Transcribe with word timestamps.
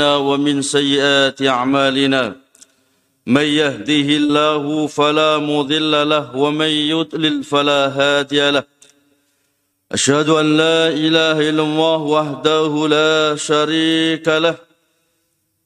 ومن 0.00 0.62
سيئات 0.62 1.42
أعمالنا. 1.42 2.36
من 3.26 3.42
يهده 3.42 4.08
الله 4.16 4.86
فلا 4.86 5.38
مضل 5.38 6.08
له 6.08 6.36
ومن 6.36 6.66
يضلل 6.66 7.44
فلا 7.44 7.88
هادي 7.88 8.50
له. 8.50 8.62
أشهد 9.92 10.28
أن 10.28 10.56
لا 10.56 10.88
إله 10.88 11.50
إلا 11.50 11.62
الله 11.62 11.96
وحده 11.96 12.88
لا 12.88 13.36
شريك 13.36 14.28
له 14.28 14.54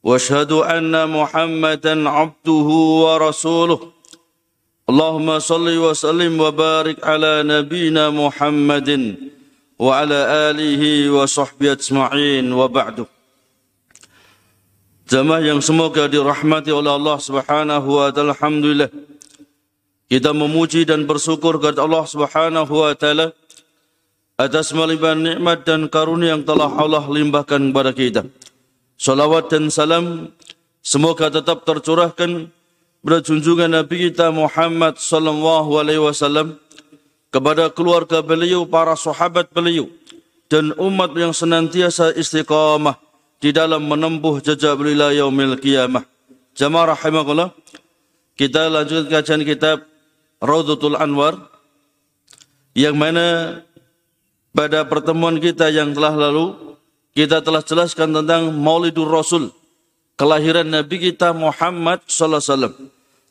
وأشهد 0.05 0.53
أن 0.53 1.11
محمدا 1.11 2.09
عبده 2.09 2.69
ورسوله. 3.05 3.93
اللهم 4.91 5.39
صل 5.39 5.69
وسلم 5.79 6.41
وبارك 6.41 7.05
على 7.05 7.43
نبينا 7.43 8.11
محمد 8.11 9.17
وعلى 9.79 10.21
آله 10.51 11.11
وصحبه 11.11 11.73
أجمعين. 11.73 12.53
وبعد. 12.53 13.18
Jamaah 15.09 15.41
yang 15.41 15.65
semoga 15.65 16.05
dirahmati 16.05 16.69
oleh 16.69 16.93
Allah 16.93 17.17
Subhanahu 17.17 17.89
wa 17.97 18.13
taala. 18.13 18.37
Alhamdulillah. 18.37 18.93
Kita 20.05 20.37
memuji 20.37 20.85
dan 20.85 21.09
bersyukur 21.09 21.57
kepada 21.57 21.81
Allah 21.89 22.05
Subhanahu 22.05 22.69
wa 22.69 22.93
taala 22.93 23.33
atas 24.37 24.69
melimpah 24.77 25.17
nikmat 25.17 25.65
dan 25.65 25.89
karunia 25.89 26.37
yang 26.37 26.45
telah 26.45 26.69
Allah 26.77 27.09
limpahkan 27.09 27.73
kepada 27.73 27.97
kita. 27.97 28.29
Salawat 29.01 29.49
dan 29.49 29.73
salam 29.73 30.29
semoga 30.85 31.33
tetap 31.33 31.65
tercurahkan 31.65 32.53
pada 33.01 33.19
junjungan 33.25 33.81
Nabi 33.81 34.13
kita 34.13 34.29
Muhammad 34.29 35.01
sallallahu 35.01 35.73
alaihi 35.81 36.05
wasallam 36.05 36.61
kepada 37.33 37.73
keluarga 37.73 38.21
beliau, 38.21 38.69
para 38.69 38.93
sahabat 38.93 39.49
beliau 39.57 39.89
dan 40.53 40.77
umat 40.77 41.17
yang 41.17 41.33
senantiasa 41.33 42.13
istiqamah 42.13 43.08
di 43.39 43.55
dalam 43.55 43.87
menempuh 43.87 44.43
jejak 44.43 44.75
beliau 44.79 45.15
yaumil 45.15 45.59
qiyamah. 45.59 46.03
Jamaah 46.59 46.99
rahimakumullah. 46.99 47.55
Kita 48.39 48.71
lanjutkan 48.71 49.11
kajian 49.11 49.43
kitab 49.43 49.83
Raudhatul 50.39 50.95
Anwar 50.95 51.51
yang 52.79 52.95
mana 52.95 53.59
pada 54.55 54.87
pertemuan 54.87 55.43
kita 55.43 55.71
yang 55.75 55.91
telah 55.91 56.15
lalu 56.15 56.55
kita 57.19 57.43
telah 57.43 57.63
jelaskan 57.67 58.15
tentang 58.15 58.55
Maulidur 58.55 59.11
Rasul, 59.11 59.51
kelahiran 60.15 60.71
Nabi 60.71 61.11
kita 61.11 61.35
Muhammad 61.35 62.07
sallallahu 62.07 62.39
alaihi 62.39 62.55
wasallam. 62.55 62.75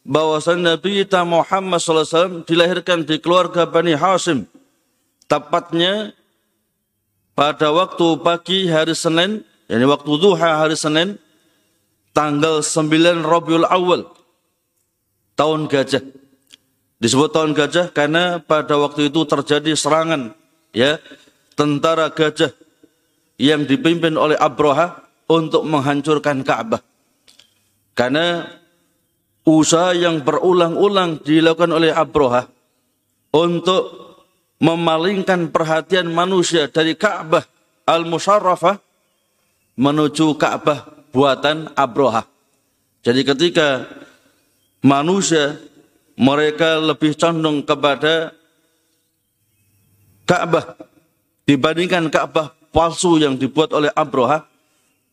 Bahwasan 0.07 0.59
Nabi 0.63 1.03
kita 1.03 1.23
Muhammad 1.23 1.79
sallallahu 1.79 2.03
alaihi 2.03 2.15
wasallam 2.19 2.37
dilahirkan 2.43 2.99
di 3.07 3.15
keluarga 3.23 3.63
Bani 3.63 3.95
Hashim. 3.95 4.43
Tepatnya 5.27 6.11
pada 7.31 7.71
waktu 7.71 8.07
pagi 8.19 8.67
hari 8.67 8.91
Senin 8.91 9.47
Yani 9.67 9.83
waktu 9.83 10.11
duha 10.15 10.63
hari 10.63 10.79
Senin 10.79 11.19
tanggal 12.15 12.63
9 12.63 13.23
Rabiul 13.23 13.67
Awal 13.67 14.07
tahun 15.35 15.67
gajah. 15.67 16.03
Disebut 16.97 17.29
tahun 17.29 17.53
gajah 17.53 17.93
karena 17.93 18.41
pada 18.41 18.73
waktu 18.79 19.13
itu 19.13 19.21
terjadi 19.27 19.77
serangan 19.77 20.33
ya 20.73 20.97
tentara 21.53 22.09
gajah 22.09 22.49
yang 23.37 23.69
dipimpin 23.69 24.17
oleh 24.17 24.33
Abraha 24.33 25.05
untuk 25.29 25.61
menghancurkan 25.67 26.41
Ka'bah. 26.41 26.81
Karena 27.93 28.49
usaha 29.45 29.93
yang 29.93 30.25
berulang-ulang 30.25 31.21
dilakukan 31.21 31.69
oleh 31.69 31.93
Abraha 31.93 32.49
untuk 33.35 33.83
memalingkan 34.57 35.53
perhatian 35.53 36.09
manusia 36.09 36.65
dari 36.65 36.97
Ka'bah 36.97 37.45
al-musharrafah 37.85 38.86
menuju 39.77 40.35
Ka'bah 40.35 40.89
buatan 41.13 41.71
Abroha. 41.77 42.25
Jadi 43.05 43.21
ketika 43.23 43.87
manusia 44.83 45.61
mereka 46.17 46.81
lebih 46.81 47.13
condong 47.13 47.61
kepada 47.61 48.33
Ka'bah 50.27 50.75
dibandingkan 51.47 52.09
Ka'bah 52.11 52.51
palsu 52.73 53.21
yang 53.21 53.39
dibuat 53.39 53.71
oleh 53.71 53.93
Abroha, 53.93 54.43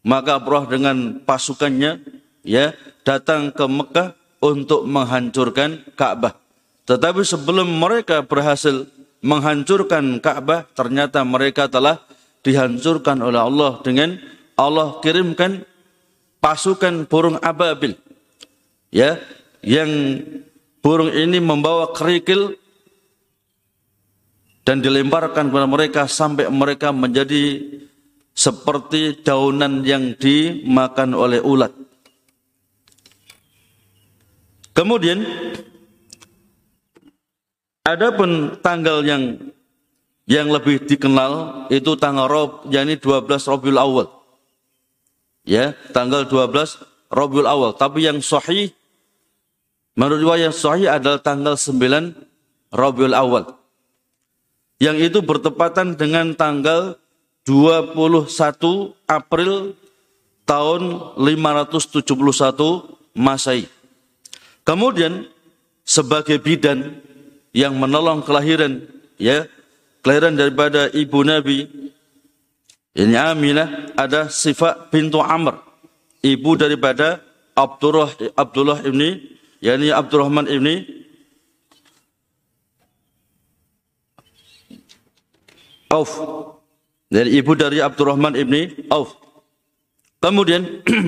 maka 0.02 0.40
Abroha 0.40 0.66
dengan 0.66 1.22
pasukannya 1.22 2.02
ya 2.42 2.74
datang 3.06 3.52
ke 3.52 3.64
Mekah 3.68 4.16
untuk 4.42 4.88
menghancurkan 4.88 5.84
Ka'bah. 5.94 6.34
Tetapi 6.84 7.24
sebelum 7.24 7.68
mereka 7.68 8.24
berhasil 8.24 8.88
menghancurkan 9.24 10.20
Ka'bah, 10.20 10.68
ternyata 10.76 11.24
mereka 11.24 11.68
telah 11.68 12.00
dihancurkan 12.44 13.24
oleh 13.24 13.40
Allah 13.40 13.80
dengan 13.80 14.20
Allah 14.54 15.02
kirimkan 15.02 15.66
pasukan 16.38 17.10
burung 17.10 17.40
ababil 17.42 17.98
ya 18.94 19.18
yang 19.64 19.90
burung 20.84 21.10
ini 21.10 21.42
membawa 21.42 21.90
kerikil 21.90 22.54
dan 24.64 24.80
dilemparkan 24.80 25.48
kepada 25.48 25.68
mereka 25.68 26.02
sampai 26.06 26.48
mereka 26.48 26.92
menjadi 26.92 27.60
seperti 28.34 29.22
daunan 29.22 29.84
yang 29.86 30.16
dimakan 30.18 31.14
oleh 31.14 31.38
ulat. 31.38 31.70
Kemudian 34.74 35.22
ada 37.84 38.10
pun 38.16 38.58
tanggal 38.58 39.04
yang 39.06 39.38
yang 40.24 40.48
lebih 40.48 40.88
dikenal 40.88 41.66
itu 41.68 41.94
tanggal 42.00 42.26
Rob, 42.26 42.50
yakni 42.72 42.96
12 42.96 43.28
Rabiul 43.28 43.76
Awal 43.76 44.23
ya 45.44 45.76
tanggal 45.92 46.26
12 46.26 47.12
Rabiul 47.12 47.46
Awal. 47.46 47.76
Tapi 47.78 48.08
yang 48.08 48.18
sahih 48.24 48.72
menurut 49.94 50.20
riwayat 50.24 50.52
sahih 50.56 50.90
adalah 50.90 51.20
tanggal 51.22 51.54
9 51.54 52.74
Rabiul 52.74 53.14
Awal. 53.14 53.54
Yang 54.82 54.96
itu 55.12 55.18
bertepatan 55.22 55.94
dengan 55.94 56.34
tanggal 56.34 56.98
21 57.46 58.32
April 59.06 59.78
tahun 60.48 60.82
571 61.16 63.14
Masehi. 63.14 63.70
Kemudian 64.64 65.28
sebagai 65.84 66.40
bidan 66.40 66.98
yang 67.54 67.76
menolong 67.76 68.24
kelahiran 68.24 68.82
ya 69.20 69.46
kelahiran 70.00 70.34
daripada 70.34 70.90
ibu 70.90 71.20
Nabi 71.22 71.68
ini 72.94 73.18
Aminah 73.18 73.90
ada 73.98 74.30
sifat 74.30 74.94
pintu 74.94 75.18
Amr, 75.18 75.58
ibu 76.22 76.54
daripada 76.54 77.18
Abdullah 77.58 78.14
Abdullah 78.38 78.86
ini, 78.86 79.34
yakni 79.58 79.90
Abdurrahman 79.90 80.46
ini 80.46 81.02
Auf. 85.94 86.10
Dari 87.06 87.38
ibu 87.38 87.54
dari 87.54 87.78
Abdurrahman 87.78 88.34
ibni 88.34 88.90
Auf. 88.90 89.14
Kemudian 90.18 90.82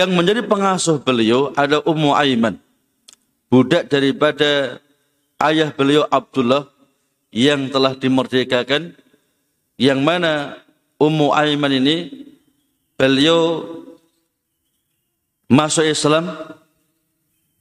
yang 0.00 0.10
menjadi 0.10 0.42
pengasuh 0.42 0.98
beliau 0.98 1.54
ada 1.54 1.78
Ummu 1.86 2.10
Aiman. 2.18 2.58
Budak 3.50 3.90
daripada 3.90 4.82
ayah 5.42 5.70
beliau 5.70 6.06
Abdullah 6.10 6.66
yang 7.30 7.70
telah 7.70 7.94
dimerdekakan 7.94 8.98
yang 9.80 10.04
mana 10.04 10.60
Ummu 11.00 11.32
Aiman 11.32 11.72
ini 11.72 12.12
beliau 13.00 13.64
masuk 15.48 15.88
Islam 15.88 16.28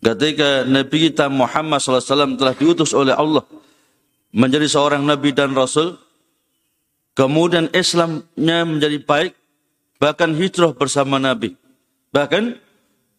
ketika 0.04 0.68
Nabi 0.68 1.08
kita 1.08 1.32
Muhammad 1.32 1.80
SAW 1.80 2.36
telah 2.36 2.52
diutus 2.52 2.92
oleh 2.92 3.16
Allah 3.16 3.48
menjadi 4.36 4.68
seorang 4.68 5.08
Nabi 5.08 5.32
dan 5.32 5.56
Rasul 5.56 5.96
kemudian 7.16 7.72
Islamnya 7.72 8.68
menjadi 8.68 9.00
baik 9.00 9.32
bahkan 9.96 10.36
hijrah 10.36 10.76
bersama 10.76 11.16
Nabi 11.24 11.56
bahkan 12.12 12.60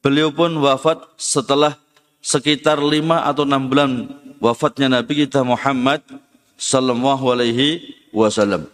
beliau 0.05 0.29
pun 0.29 0.53
wafat 0.61 1.01
setelah 1.17 1.81
sekitar 2.21 2.77
lima 2.85 3.25
atau 3.25 3.49
enam 3.49 3.65
bulan 3.65 3.91
wafatnya 4.45 5.01
Nabi 5.01 5.25
kita 5.25 5.41
Muhammad 5.41 6.05
Sallallahu 6.61 7.25
Alaihi 7.33 7.97
Wasallam. 8.13 8.69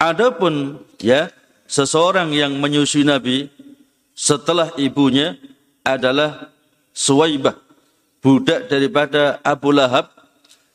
Adapun 0.00 0.80
ya 0.96 1.28
seseorang 1.68 2.32
yang 2.32 2.56
menyusui 2.56 3.04
Nabi 3.04 3.52
setelah 4.16 4.72
ibunya 4.80 5.36
adalah 5.84 6.48
Suwaibah, 6.96 7.60
budak 8.24 8.72
daripada 8.72 9.36
Abu 9.44 9.76
Lahab 9.76 10.08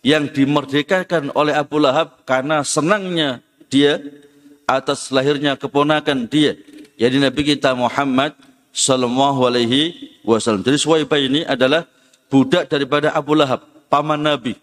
yang 0.06 0.30
dimerdekakan 0.30 1.34
oleh 1.34 1.58
Abu 1.58 1.82
Lahab 1.82 2.22
karena 2.22 2.62
senangnya 2.62 3.42
dia 3.74 3.98
atas 4.70 5.10
lahirnya 5.10 5.58
keponakan 5.58 6.30
dia, 6.30 6.54
yaitu 6.94 7.18
Nabi 7.18 7.42
kita 7.50 7.74
Muhammad 7.74 8.38
Sallallahu 8.70 9.42
Alaihi 9.50 10.22
Wasallam. 10.22 10.62
Jadi 10.62 10.78
Suwaibah 10.78 11.18
ini 11.18 11.42
adalah 11.42 11.90
budak 12.30 12.70
daripada 12.70 13.10
Abu 13.10 13.34
Lahab, 13.34 13.66
paman 13.90 14.22
Nabi. 14.22 14.54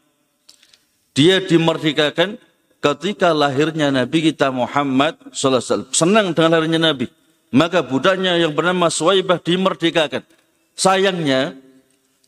Dia 1.19 1.43
dimerdekakan 1.43 2.38
ketika 2.82 3.31
lahirnya 3.31 3.94
Nabi 3.94 4.34
kita 4.34 4.50
Muhammad 4.50 5.14
SAW. 5.31 5.88
Senang 5.94 6.34
dengan 6.34 6.58
lahirnya 6.58 6.82
Nabi. 6.82 7.06
maka 7.52 7.84
budaknya 7.84 8.40
yang 8.40 8.56
bernama 8.56 8.88
Suwaibah 8.88 9.37
dimerdekakan. 9.37 10.25
Sayangnya, 10.73 11.52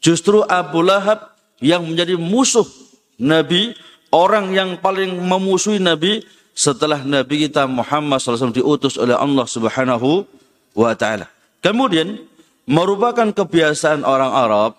justru 0.04 0.44
Abu 0.44 0.84
Lahab 0.84 1.32
yang 1.64 1.80
menjadi 1.80 2.20
musuh 2.20 2.68
Nabi, 3.16 3.72
orang 4.12 4.52
yang 4.52 4.76
paling 4.76 5.16
memusuhi 5.16 5.80
Nabi 5.80 6.20
setelah 6.52 7.00
Nabi 7.00 7.48
kita 7.48 7.64
Muhammad 7.64 8.20
SAW 8.20 8.52
diutus 8.52 9.00
oleh 9.00 9.16
Allah 9.16 9.48
Subhanahu 9.48 10.28
wa 10.76 10.92
taala. 10.92 11.26
Kemudian 11.64 12.20
merupakan 12.68 13.32
kebiasaan 13.32 14.04
orang 14.04 14.32
Arab, 14.36 14.72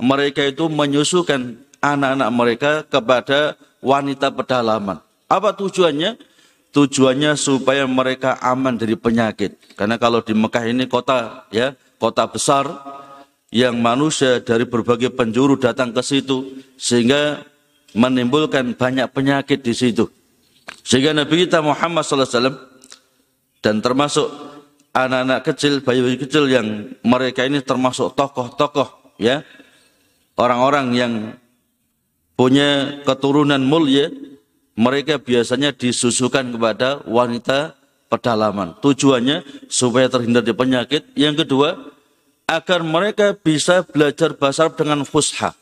mereka 0.00 0.40
itu 0.40 0.72
menyusukan 0.72 1.60
anak-anak 1.84 2.30
mereka 2.32 2.72
kepada 2.88 3.60
wanita 3.84 4.32
pedalaman. 4.32 5.04
Apa 5.32 5.56
tujuannya? 5.56 6.20
Tujuannya 6.76 7.40
supaya 7.40 7.88
mereka 7.88 8.36
aman 8.44 8.76
dari 8.76 8.96
penyakit. 8.96 9.56
Karena 9.76 9.96
kalau 9.96 10.20
di 10.20 10.36
Mekah 10.36 10.64
ini 10.68 10.84
kota 10.84 11.48
ya, 11.48 11.72
kota 11.96 12.28
besar 12.28 12.68
yang 13.52 13.80
manusia 13.80 14.40
dari 14.44 14.68
berbagai 14.68 15.12
penjuru 15.12 15.56
datang 15.56 15.92
ke 15.92 16.00
situ 16.04 16.64
sehingga 16.76 17.44
menimbulkan 17.96 18.76
banyak 18.76 19.08
penyakit 19.12 19.60
di 19.60 19.72
situ. 19.72 20.08
Sehingga 20.84 21.12
Nabi 21.12 21.44
kita 21.48 21.60
Muhammad 21.60 22.04
SAW 22.04 22.56
dan 23.60 23.84
termasuk 23.84 24.28
anak-anak 24.96 25.40
kecil, 25.44 25.84
bayi-bayi 25.84 26.16
kecil 26.20 26.48
yang 26.48 26.92
mereka 27.04 27.44
ini 27.44 27.60
termasuk 27.60 28.16
tokoh-tokoh 28.16 29.16
ya 29.20 29.44
orang-orang 30.36 30.86
yang 30.96 31.12
punya 32.36 33.00
keturunan 33.04 33.60
mulia 33.60 34.08
mereka 34.72 35.20
biasanya 35.20 35.72
disusukan 35.72 36.48
kepada 36.52 37.04
wanita 37.04 37.76
pedalaman. 38.08 38.76
Tujuannya 38.80 39.68
supaya 39.68 40.08
terhindar 40.08 40.44
dari 40.44 40.56
penyakit. 40.56 41.02
Yang 41.16 41.44
kedua, 41.44 41.76
agar 42.48 42.84
mereka 42.84 43.32
bisa 43.36 43.80
belajar 43.84 44.36
bahasa 44.36 44.68
Arab 44.68 44.76
dengan 44.76 45.00
fusha. 45.08 45.56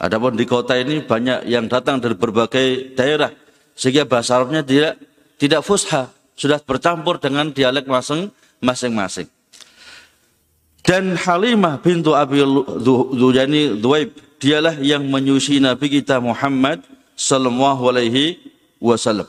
Adapun 0.00 0.34
di 0.34 0.48
kota 0.48 0.74
ini 0.80 1.04
banyak 1.04 1.46
yang 1.46 1.68
datang 1.68 2.00
dari 2.00 2.16
berbagai 2.16 2.96
daerah 2.96 3.30
sehingga 3.76 4.08
bahasa 4.08 4.40
Arabnya 4.40 4.64
tidak 4.64 4.96
tidak 5.36 5.60
fusha, 5.60 6.08
sudah 6.34 6.58
bercampur 6.60 7.20
dengan 7.20 7.52
dialek 7.52 7.84
masing-masing. 8.60 9.28
Dan 10.80 11.14
Halimah 11.14 11.78
bintu 11.84 12.16
Abi 12.16 12.40
Dhujani 13.14 13.76
Dhuwaib, 13.78 14.16
dialah 14.40 14.80
yang 14.80 15.04
menyusui 15.04 15.60
Nabi 15.60 16.00
kita 16.00 16.16
Muhammad 16.18 16.80
sallallahu 17.20 17.92
alaihi 17.92 18.40
wasallam. 18.80 19.28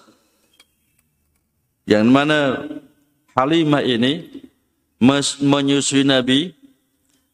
Yang 1.83 2.07
mana 2.07 2.39
Halimah 3.35 3.83
ini 3.83 4.43
menyusui 5.43 6.07
Nabi 6.07 6.55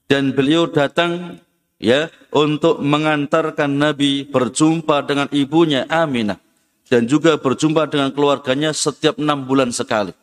dan 0.09 0.33
beliau 0.33 0.65
datang 0.69 1.42
ya 1.77 2.09
untuk 2.33 2.81
mengantarkan 2.81 3.69
Nabi 3.69 4.25
berjumpa 4.25 5.06
dengan 5.06 5.27
ibunya 5.30 5.86
Aminah 5.86 6.42
dan 6.88 7.06
juga 7.06 7.38
berjumpa 7.38 7.89
dengan 7.92 8.10
keluarganya 8.13 8.71
setiap 8.71 9.19
enam 9.21 9.45
bulan 9.45 9.69
sekali. 9.69 10.15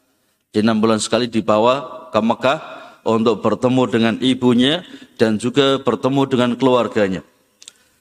Di 0.55 0.63
enam 0.63 0.79
bulan 0.79 1.03
sekali 1.03 1.27
dibawa 1.27 2.07
ke 2.15 2.21
Mekah 2.23 2.59
untuk 3.05 3.43
bertemu 3.45 3.83
dengan 3.91 4.15
ibunya 4.23 4.87
dan 5.19 5.37
juga 5.37 5.83
bertemu 5.83 6.23
dengan 6.31 6.51
keluarganya. 6.55 7.21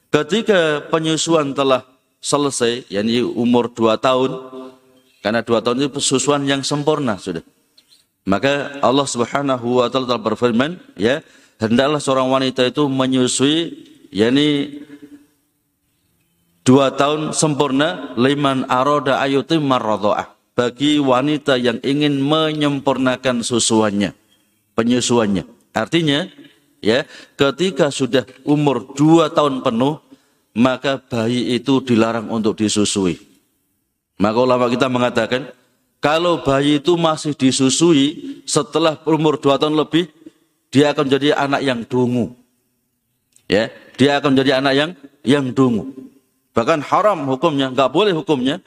Ketika 0.08 0.86
penyusuan 0.94 1.52
telah 1.52 1.93
selesai, 2.24 2.88
yakni 2.88 3.20
umur 3.20 3.68
dua 3.68 4.00
tahun, 4.00 4.32
karena 5.20 5.44
dua 5.44 5.60
tahun 5.60 5.84
itu 5.84 6.00
pesusuan 6.00 6.48
yang 6.48 6.64
sempurna 6.64 7.20
sudah. 7.20 7.44
Maka 8.24 8.80
Allah 8.80 9.04
Subhanahu 9.04 9.84
wa 9.84 9.92
taala 9.92 10.08
telah 10.08 10.24
berfirman, 10.24 10.80
ya, 10.96 11.20
hendaklah 11.60 12.00
seorang 12.00 12.32
wanita 12.32 12.64
itu 12.64 12.88
menyusui 12.88 13.76
yakni 14.08 14.80
dua 16.64 16.96
tahun 16.96 17.36
sempurna 17.36 18.16
liman 18.16 18.64
aroda 18.72 19.20
ayutim 19.20 19.60
marrodoah 19.60 20.32
bagi 20.56 20.96
wanita 20.96 21.60
yang 21.60 21.76
ingin 21.84 22.24
menyempurnakan 22.24 23.44
susuannya, 23.44 24.16
penyusuannya. 24.72 25.44
Artinya, 25.76 26.24
ya, 26.80 27.04
ketika 27.36 27.92
sudah 27.92 28.24
umur 28.48 28.96
dua 28.96 29.28
tahun 29.28 29.60
penuh, 29.60 30.00
maka 30.54 31.02
bayi 31.02 31.58
itu 31.58 31.82
dilarang 31.82 32.30
untuk 32.30 32.54
disusui. 32.54 33.18
Maka 34.16 34.38
ulama 34.38 34.70
kita 34.70 34.86
mengatakan, 34.86 35.50
kalau 35.98 36.40
bayi 36.46 36.78
itu 36.78 36.94
masih 36.94 37.34
disusui 37.34 38.40
setelah 38.46 38.94
umur 39.02 39.34
dua 39.36 39.58
tahun 39.58 39.74
lebih, 39.74 40.06
dia 40.70 40.94
akan 40.94 41.10
jadi 41.10 41.34
anak 41.34 41.60
yang 41.66 41.82
dungu. 41.82 42.38
Ya, 43.50 43.68
dia 43.98 44.22
akan 44.22 44.32
jadi 44.38 44.62
anak 44.62 44.74
yang 44.78 44.90
yang 45.26 45.44
dungu. 45.50 45.90
Bahkan 46.54 46.86
haram 46.86 47.26
hukumnya, 47.26 47.74
nggak 47.74 47.90
boleh 47.90 48.14
hukumnya 48.14 48.62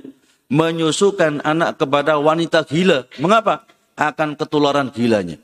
menyusukan 0.51 1.39
anak 1.43 1.79
kepada 1.79 2.19
wanita 2.19 2.67
gila. 2.67 3.07
Mengapa? 3.19 3.63
Akan 3.95 4.35
ketularan 4.35 4.91
gilanya. 4.91 5.39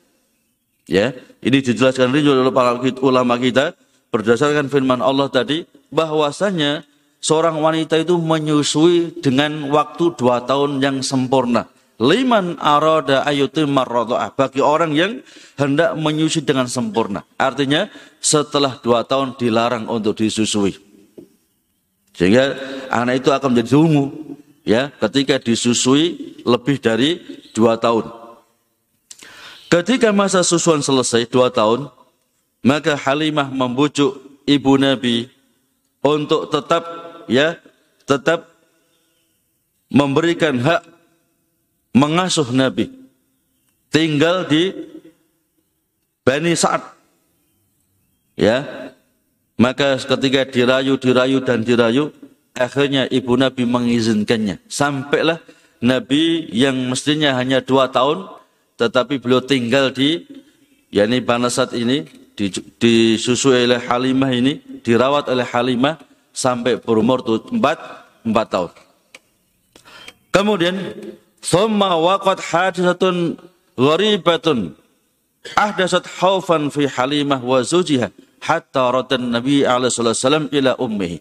Ya, 0.83 1.15
ini 1.39 1.63
dijelaskan 1.63 2.11
oleh 2.11 2.51
para 2.51 2.75
ulama 2.99 3.39
kita 3.39 3.71
berdasarkan 4.11 4.67
firman 4.67 4.99
Allah 4.99 5.31
tadi 5.31 5.63
bahwasanya 5.93 6.81
seorang 7.21 7.61
wanita 7.61 8.01
itu 8.01 8.17
menyusui 8.17 9.21
dengan 9.21 9.69
waktu 9.69 10.17
dua 10.17 10.41
tahun 10.43 10.81
yang 10.81 11.05
sempurna. 11.05 11.69
Liman 12.01 12.57
arada 12.57 13.21
ayutim 13.23 13.69
marrodo'ah. 13.69 14.33
Bagi 14.33 14.59
orang 14.59 14.91
yang 14.97 15.21
hendak 15.55 15.93
menyusui 15.95 16.41
dengan 16.41 16.65
sempurna. 16.65 17.21
Artinya 17.37 17.87
setelah 18.17 18.81
dua 18.81 19.05
tahun 19.05 19.37
dilarang 19.37 19.87
untuk 19.87 20.17
disusui. 20.17 20.75
Sehingga 22.17 22.57
anak 22.89 23.23
itu 23.23 23.29
akan 23.29 23.53
menjadi 23.53 23.69
dungu. 23.77 24.05
Ya, 24.63 24.95
ketika 24.95 25.37
disusui 25.43 26.39
lebih 26.47 26.79
dari 26.79 27.19
dua 27.51 27.75
tahun. 27.75 28.07
Ketika 29.67 30.13
masa 30.13 30.45
susuan 30.45 30.85
selesai 30.85 31.27
dua 31.27 31.49
tahun, 31.49 31.89
maka 32.63 32.95
Halimah 32.95 33.49
membujuk 33.49 34.21
ibu 34.45 34.77
Nabi 34.77 35.32
untuk 36.03 36.51
tetap 36.51 36.83
ya 37.31 37.57
tetap 38.03 38.51
memberikan 39.87 40.59
hak 40.59 40.83
mengasuh 41.95 42.49
Nabi. 42.51 42.91
Tinggal 43.93 44.49
di 44.49 44.73
Bani 46.25 46.53
Sa'ad. 46.57 46.81
Ya. 48.35 48.89
Maka 49.53 50.01
ketika 50.01 50.49
dirayu 50.49 50.97
dirayu 50.97 51.37
dan 51.45 51.61
dirayu 51.61 52.09
akhirnya 52.57 53.05
ibu 53.07 53.37
Nabi 53.37 53.69
mengizinkannya. 53.69 54.57
Sampailah 54.65 55.37
Nabi 55.77 56.49
yang 56.49 56.89
mestinya 56.89 57.37
hanya 57.37 57.61
dua 57.61 57.93
tahun 57.93 58.25
tetapi 58.81 59.21
beliau 59.21 59.45
tinggal 59.45 59.93
di 59.93 60.25
yakni 60.89 61.21
Banasat 61.21 61.77
ini 61.77 62.22
disusui 62.35 63.69
oleh 63.69 63.81
Halimah 63.81 64.31
ini, 64.33 64.59
dirawat 64.81 65.29
oleh 65.29 65.45
Halimah 65.45 66.01
sampai 66.33 66.81
berumur 66.81 67.21
empat, 67.25 67.77
empat 68.25 68.47
tahun. 68.49 68.71
Kemudian, 70.33 70.75
Thumma 71.43 71.99
waqat 71.99 72.39
hadisatun 72.39 73.35
gharibatun 73.75 74.73
ahdasat 75.59 76.07
haufan 76.23 76.71
fi 76.71 76.87
Halimah 76.87 77.43
wa 77.43 77.59
zujiha 77.59 78.09
hatta 78.39 78.95
ratan 78.95 79.27
Nabi 79.27 79.67
alaihi 79.67 80.55
ila 80.55 80.71
ummihi. 80.79 81.19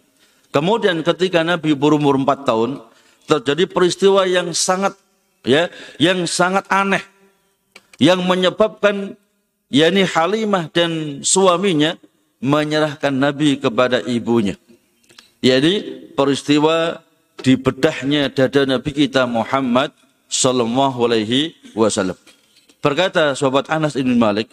Kemudian 0.53 1.03
ketika 1.03 1.43
Nabi 1.43 1.75
berumur 1.75 2.15
empat 2.15 2.47
tahun, 2.47 2.79
terjadi 3.27 3.67
peristiwa 3.67 4.23
yang 4.23 4.55
sangat 4.55 4.95
ya, 5.43 5.67
yang 5.99 6.23
sangat 6.23 6.63
aneh 6.71 7.03
yang 8.01 8.21
menyebabkan 8.23 9.15
yakni 9.73 10.05
Halimah 10.05 10.69
dan 10.69 11.25
suaminya 11.25 11.97
menyerahkan 12.37 13.09
Nabi 13.09 13.57
kepada 13.57 13.97
ibunya. 14.05 14.53
Jadi 15.41 16.07
peristiwa 16.13 17.01
di 17.41 17.57
bedahnya 17.57 18.29
dada 18.31 18.63
Nabi 18.69 18.93
kita 18.93 19.25
Muhammad 19.25 19.91
sallallahu 20.29 21.09
alaihi 21.09 21.57
wasallam. 21.73 22.15
Berkata 22.79 23.33
sahabat 23.33 23.67
Anas 23.67 23.97
bin 23.97 24.15
Malik, 24.15 24.47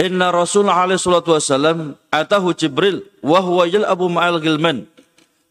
Inna 0.00 0.32
Rasul 0.32 0.66
alaihi 0.66 0.98
salatu 0.98 1.36
wasallam 1.36 1.94
atahu 2.10 2.56
Jibril 2.56 3.04
wa 3.20 3.42
huwa 3.42 3.64
yal'abu 3.68 4.10
ma'al 4.10 4.38
gilman 4.42 4.86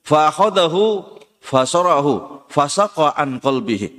fa 0.06 0.30
akhadahu 0.32 1.04
fasarahu 1.44 2.44
fasaqa 2.48 3.16
an 3.16 3.42
qalbihi. 3.42 3.92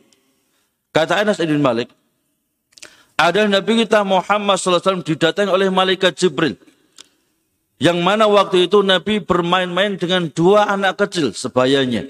Kata 0.95 1.21
Anas 1.21 1.37
bin 1.43 1.61
Malik, 1.61 1.93
ada 3.17 3.49
Nabi 3.49 3.85
kita 3.85 4.05
Muhammad 4.05 4.61
SAW 4.61 5.01
didatangi 5.01 5.49
oleh 5.49 5.73
malaikat 5.73 6.13
Jibril. 6.17 6.61
Yang 7.77 7.99
mana 8.01 8.25
waktu 8.29 8.69
itu 8.69 8.81
Nabi 8.81 9.21
bermain-main 9.21 10.01
dengan 10.01 10.29
dua 10.33 10.69
anak 10.69 11.01
kecil 11.05 11.33
sebayanya. 11.37 12.09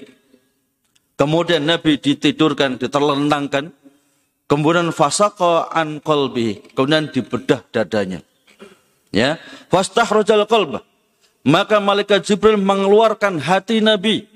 Kemudian 1.19 1.63
Nabi 1.67 1.99
ditidurkan, 1.99 2.79
diterlentangkan. 2.79 3.71
Kemudian 4.47 4.95
fasaqa 4.95 5.75
an 5.75 5.99
qalbi, 5.99 6.63
kemudian 6.71 7.11
dibedah 7.11 7.67
dadanya. 7.67 8.23
Ya, 9.11 9.35
fastahrajal 9.67 10.47
qalbah. 10.47 10.87
Maka 11.47 11.79
malaikat 11.79 12.27
Jibril 12.27 12.59
mengeluarkan 12.59 13.39
hati 13.39 13.79
Nabi. 13.79 14.27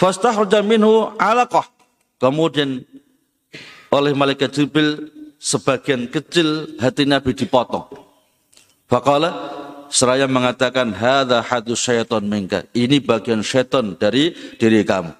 Fastahraja 0.00 0.64
minhu 0.64 1.12
alaqah. 1.20 1.68
Kemudian 2.16 2.88
oleh 3.92 4.12
malaikat 4.16 4.48
Jibril 4.56 5.19
sebagian 5.40 6.06
kecil 6.12 6.76
hati 6.76 7.08
Nabi 7.08 7.32
dipotong. 7.32 7.88
Faqala 8.86 9.32
seraya 9.88 10.28
mengatakan 10.28 10.92
hadza 10.92 11.40
hadu 11.40 11.72
syaitan 11.72 12.20
minka. 12.20 12.68
Ini 12.76 13.00
bagian 13.00 13.40
syaitan 13.40 13.96
dari 13.96 14.36
diri 14.60 14.84
kamu. 14.84 15.16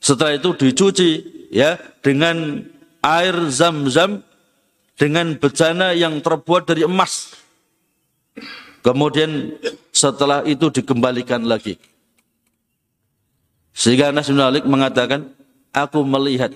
Setelah 0.00 0.40
itu 0.40 0.56
dicuci 0.56 1.10
ya 1.52 1.76
dengan 2.00 2.64
air 3.04 3.36
zam-zam 3.52 4.24
dengan 4.96 5.36
bejana 5.36 5.92
yang 5.92 6.18
terbuat 6.24 6.64
dari 6.64 6.88
emas. 6.88 7.36
Kemudian 8.84 9.56
setelah 9.92 10.44
itu 10.44 10.68
dikembalikan 10.68 11.40
lagi. 11.44 11.80
Sehingga 13.74 14.12
Anas 14.12 14.30
bin 14.30 14.38
Malik 14.38 14.64
mengatakan, 14.68 15.34
aku 15.74 16.04
melihat 16.06 16.52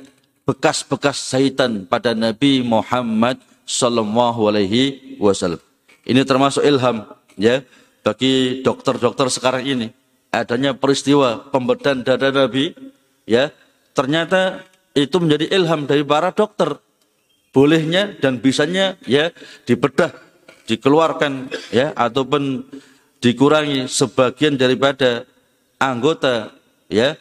bekas-bekas 0.49 1.29
syaitan 1.29 1.85
pada 1.85 2.17
Nabi 2.17 2.65
Muhammad 2.65 3.37
sallallahu 3.69 4.49
alaihi 4.49 5.21
wasallam. 5.21 5.61
Ini 6.09 6.25
termasuk 6.25 6.65
ilham 6.65 7.05
ya 7.37 7.61
bagi 8.01 8.65
dokter-dokter 8.65 9.29
sekarang 9.29 9.69
ini. 9.69 9.93
Adanya 10.33 10.73
peristiwa 10.73 11.53
pembedahan 11.53 12.01
dada 12.01 12.33
Nabi 12.33 12.73
ya 13.29 13.53
ternyata 13.93 14.65
itu 14.97 15.21
menjadi 15.21 15.53
ilham 15.53 15.85
dari 15.85 16.01
para 16.01 16.33
dokter. 16.33 16.81
Bolehnya 17.53 18.17
dan 18.17 18.41
bisanya 18.41 18.97
ya 19.05 19.29
dibedah 19.69 20.17
dikeluarkan 20.65 21.53
ya 21.73 21.93
ataupun 21.93 22.65
dikurangi 23.21 23.89
sebagian 23.89 24.57
daripada 24.57 25.29
anggota 25.81 26.53
ya 26.89 27.17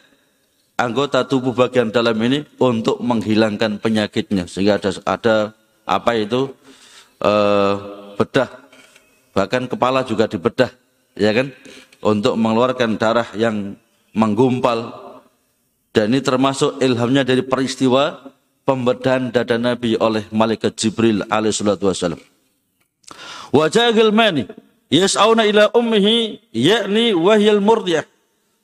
anggota 0.78 1.26
tubuh 1.26 1.52
bagian 1.52 1.90
dalam 1.90 2.14
ini 2.22 2.46
untuk 2.62 3.02
menghilangkan 3.02 3.82
penyakitnya 3.82 4.46
sehingga 4.46 4.78
ada 4.78 4.90
ada 5.04 5.36
apa 5.84 6.10
itu 6.14 6.54
eh, 7.20 7.72
bedah 8.14 8.48
bahkan 9.34 9.66
kepala 9.66 10.06
juga 10.06 10.30
dibedah 10.30 10.70
ya 11.18 11.34
kan 11.34 11.50
untuk 12.00 12.38
mengeluarkan 12.38 12.94
darah 12.94 13.28
yang 13.34 13.74
menggumpal 14.14 15.08
dan 15.92 16.14
ini 16.14 16.22
termasuk 16.22 16.78
ilhamnya 16.78 17.26
dari 17.26 17.42
peristiwa 17.42 18.22
pembedahan 18.62 19.32
dada 19.32 19.56
Nabi 19.56 19.96
oleh 19.96 20.28
malaikat 20.28 20.76
Jibril 20.76 21.24
alaihissalatu 21.26 21.88
wassalam. 21.88 22.20
Wajah 23.50 23.96
gilmani 23.96 24.44
yas'auna 24.92 25.48
ila 25.48 25.72
ummihi 25.72 26.38
yakni 26.52 27.16
wahyal 27.16 27.64
murdiyah. 27.64 28.04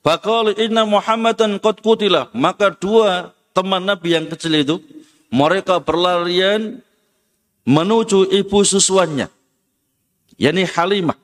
Faqala 0.04 0.52
inna 0.60 0.84
Muhammadan 0.84 1.56
qad 1.56 1.80
kutila. 1.80 2.28
Maka 2.36 2.76
dua 2.76 3.32
teman 3.56 3.80
Nabi 3.80 4.12
yang 4.12 4.28
kecil 4.28 4.52
itu 4.60 4.76
mereka 5.32 5.80
berlarian 5.80 6.84
menuju 7.64 8.28
ibu 8.28 8.60
susuannya. 8.60 9.32
Yani 10.36 10.68
Halimah. 10.68 11.16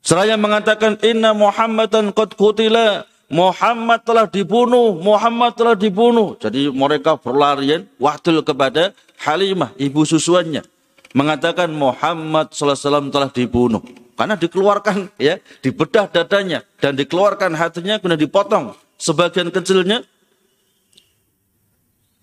Seraya 0.00 0.40
mengatakan 0.40 0.96
inna 1.04 1.36
Muhammadan 1.36 2.16
qad 2.16 2.32
kutila. 2.34 3.04
Muhammad 3.26 4.06
telah 4.06 4.30
dibunuh, 4.30 4.94
Muhammad 5.02 5.58
telah 5.58 5.74
dibunuh. 5.74 6.38
Jadi 6.38 6.70
mereka 6.70 7.18
berlarian 7.18 7.82
waktu 7.98 8.38
kepada 8.46 8.94
Halimah, 9.18 9.74
ibu 9.82 10.06
susuannya 10.06 10.62
mengatakan 11.10 11.72
Muhammad 11.72 12.54
SAW 12.54 13.10
telah 13.10 13.26
dibunuh. 13.32 13.82
Karena 14.16 14.34
dikeluarkan 14.34 15.12
ya, 15.20 15.36
dibedah 15.60 16.08
dadanya 16.08 16.64
dan 16.80 16.96
dikeluarkan 16.96 17.52
hatinya 17.52 18.00
kemudian 18.00 18.24
dipotong 18.24 18.72
sebagian 18.96 19.52
kecilnya. 19.52 20.00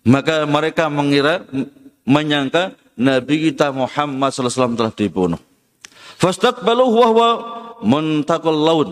Maka 0.04 0.44
mereka 0.44 0.92
mengira 0.92 1.48
menyangka 2.04 2.76
Nabi 3.00 3.50
kita 3.50 3.72
Muhammad 3.72 4.36
SAW 4.36 4.76
telah 4.76 4.92
dibunuh. 4.92 5.40
Fastaqbalu 6.20 6.86
huwa 6.92 7.30
muntakul 7.86 8.58
laun. 8.58 8.90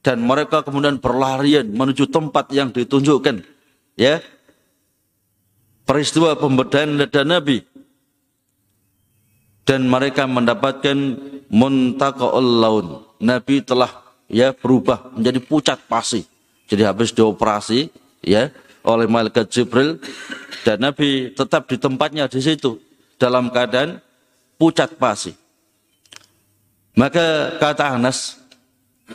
Dan 0.00 0.24
mereka 0.24 0.64
kemudian 0.64 0.96
berlarian 0.96 1.68
menuju 1.68 2.08
tempat 2.08 2.48
yang 2.56 2.72
ditunjukkan. 2.72 3.44
Ya, 4.00 4.24
peristiwa 5.84 6.32
pembedahan 6.40 6.96
dada 7.04 7.20
Nabi 7.20 7.60
dan 9.64 9.86
mereka 9.86 10.24
mendapatkan 10.26 10.96
muntaqaul 11.50 12.48
laun. 12.60 12.86
Nabi 13.20 13.60
telah 13.60 13.90
ya 14.30 14.54
berubah 14.54 15.12
menjadi 15.12 15.40
pucat 15.42 15.78
pasi. 15.90 16.24
Jadi 16.70 16.86
habis 16.86 17.10
dioperasi 17.10 17.90
ya 18.24 18.48
oleh 18.86 19.06
malaikat 19.10 19.50
Jibril 19.50 20.00
dan 20.64 20.80
Nabi 20.80 21.34
tetap 21.34 21.68
di 21.68 21.76
tempatnya 21.76 22.30
di 22.30 22.40
situ 22.40 22.80
dalam 23.20 23.52
keadaan 23.52 24.00
pucat 24.56 24.96
pasi. 24.96 25.36
Maka 26.96 27.56
kata 27.60 27.96
Anas, 27.96 28.40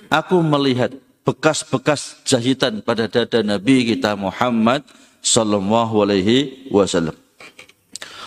aku 0.08 0.40
melihat 0.42 0.94
bekas-bekas 1.26 2.22
jahitan 2.24 2.86
pada 2.86 3.10
dada 3.10 3.42
Nabi 3.42 3.96
kita 3.96 4.14
Muhammad 4.14 4.86
sallallahu 5.26 6.06
alaihi 6.06 6.70
wasallam. 6.70 7.25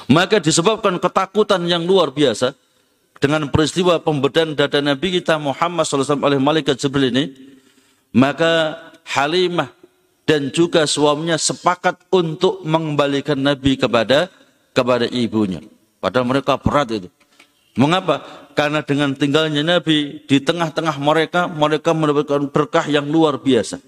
Maka 0.08 0.40
disebabkan 0.40 0.96
ketakutan 0.96 1.68
yang 1.68 1.84
luar 1.84 2.08
biasa 2.08 2.56
dengan 3.20 3.44
peristiwa 3.52 4.00
pembedahan 4.00 4.56
dada 4.56 4.80
Nabi 4.80 5.20
kita 5.20 5.36
Muhammad 5.36 5.84
SAW 5.84 6.24
oleh 6.24 6.40
malaikat 6.40 6.80
Jibril 6.80 7.12
ini, 7.12 7.24
maka 8.16 8.80
Halimah 9.04 9.68
dan 10.24 10.48
juga 10.52 10.84
suaminya 10.88 11.36
sepakat 11.36 12.08
untuk 12.12 12.64
mengembalikan 12.64 13.36
Nabi 13.36 13.76
kepada 13.76 14.32
kepada 14.72 15.04
ibunya. 15.08 15.60
Padahal 16.00 16.24
mereka 16.28 16.56
berat 16.56 16.88
itu. 16.92 17.08
Mengapa? 17.76 18.24
Karena 18.56 18.82
dengan 18.82 19.14
tinggalnya 19.14 19.62
Nabi 19.62 20.24
di 20.24 20.38
tengah-tengah 20.42 20.96
mereka, 20.98 21.46
mereka 21.46 21.94
mendapatkan 21.94 22.50
berkah 22.50 22.84
yang 22.90 23.06
luar 23.06 23.38
biasa. 23.38 23.78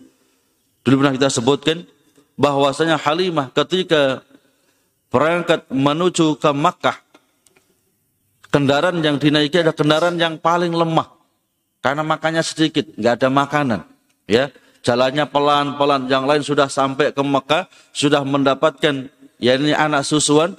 Dulu 0.84 1.04
pernah 1.04 1.14
kita 1.16 1.28
sebutkan 1.28 1.84
bahwasanya 2.38 2.96
Halimah 2.96 3.52
ketika 3.52 4.24
berangkat 5.10 5.66
menuju 5.68 6.38
ke 6.38 6.50
Makkah, 6.54 6.96
kendaraan 8.48 9.02
yang 9.02 9.18
dinaiki 9.18 9.60
ada 9.60 9.74
kendaraan 9.74 10.16
yang 10.16 10.38
paling 10.38 10.70
lemah. 10.72 11.18
Karena 11.82 12.06
makannya 12.06 12.44
sedikit, 12.44 12.86
nggak 12.94 13.14
ada 13.20 13.28
makanan. 13.28 13.80
Ya, 14.30 14.54
jalannya 14.86 15.26
pelan-pelan. 15.26 16.06
Yang 16.06 16.24
lain 16.24 16.42
sudah 16.44 16.68
sampai 16.70 17.10
ke 17.10 17.22
Mekah, 17.24 17.66
sudah 17.90 18.22
mendapatkan 18.22 19.10
ya 19.42 19.52
ini 19.58 19.74
anak 19.74 20.06
susuan. 20.06 20.54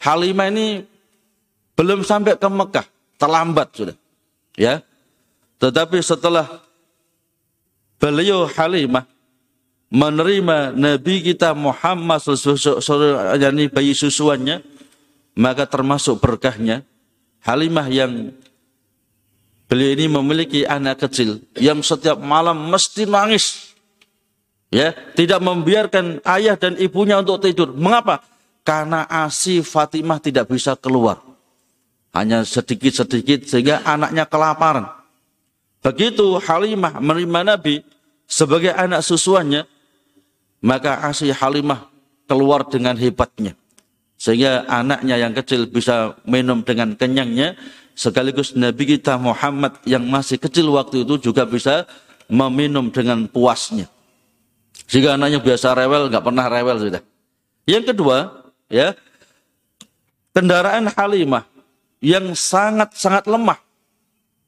Halimah 0.00 0.48
ini 0.50 0.84
belum 1.74 2.06
sampai 2.06 2.38
ke 2.38 2.48
Mekah, 2.48 2.86
terlambat 3.18 3.68
sudah. 3.74 3.96
Ya. 4.54 4.80
Tetapi 5.58 5.98
setelah 6.06 6.62
beliau 7.98 8.46
Halimah 8.46 9.10
menerima 9.94 10.74
Nabi 10.74 11.22
kita 11.22 11.54
Muhammad 11.54 12.18
yani 13.38 13.70
bayi 13.70 13.94
susuannya 13.94 14.58
maka 15.38 15.70
termasuk 15.70 16.18
berkahnya 16.18 16.82
Halimah 17.46 17.86
yang 17.86 18.34
beliau 19.70 19.94
ini 19.94 20.06
memiliki 20.10 20.60
anak 20.66 21.06
kecil 21.06 21.38
yang 21.54 21.78
setiap 21.78 22.18
malam 22.18 22.74
mesti 22.74 23.06
nangis 23.06 23.74
ya 24.74 24.90
tidak 25.14 25.38
membiarkan 25.38 26.18
ayah 26.26 26.58
dan 26.58 26.74
ibunya 26.74 27.22
untuk 27.22 27.38
tidur. 27.38 27.70
Mengapa? 27.70 28.26
Karena 28.66 29.06
asi 29.06 29.62
Fatimah 29.62 30.18
tidak 30.18 30.50
bisa 30.50 30.74
keluar. 30.74 31.22
Hanya 32.10 32.42
sedikit-sedikit 32.42 33.46
sehingga 33.46 33.86
anaknya 33.86 34.26
kelaparan. 34.26 34.90
Begitu 35.84 36.40
Halimah 36.42 36.98
menerima 36.98 37.40
Nabi 37.54 37.84
sebagai 38.24 38.72
anak 38.72 39.04
susuannya 39.04 39.68
maka 40.64 41.04
Asy 41.04 41.28
Halimah 41.28 41.92
keluar 42.24 42.64
dengan 42.64 42.96
hebatnya. 42.96 43.52
Sehingga 44.16 44.64
anaknya 44.64 45.20
yang 45.20 45.36
kecil 45.36 45.68
bisa 45.68 46.16
minum 46.24 46.64
dengan 46.64 46.96
kenyangnya, 46.96 47.60
sekaligus 47.92 48.56
Nabi 48.56 48.96
kita 48.96 49.20
Muhammad 49.20 49.76
yang 49.84 50.08
masih 50.08 50.40
kecil 50.40 50.72
waktu 50.72 51.04
itu 51.04 51.28
juga 51.28 51.44
bisa 51.44 51.84
meminum 52.32 52.88
dengan 52.88 53.28
puasnya. 53.28 53.92
Sehingga 54.88 55.20
anaknya 55.20 55.44
biasa 55.44 55.76
rewel, 55.76 56.08
nggak 56.08 56.24
pernah 56.24 56.46
rewel 56.48 56.76
sudah. 56.80 57.02
Yang 57.68 57.84
kedua, 57.92 58.48
ya 58.72 58.96
kendaraan 60.32 60.88
Halimah 60.88 61.44
yang 62.00 62.32
sangat-sangat 62.32 63.28
lemah 63.28 63.60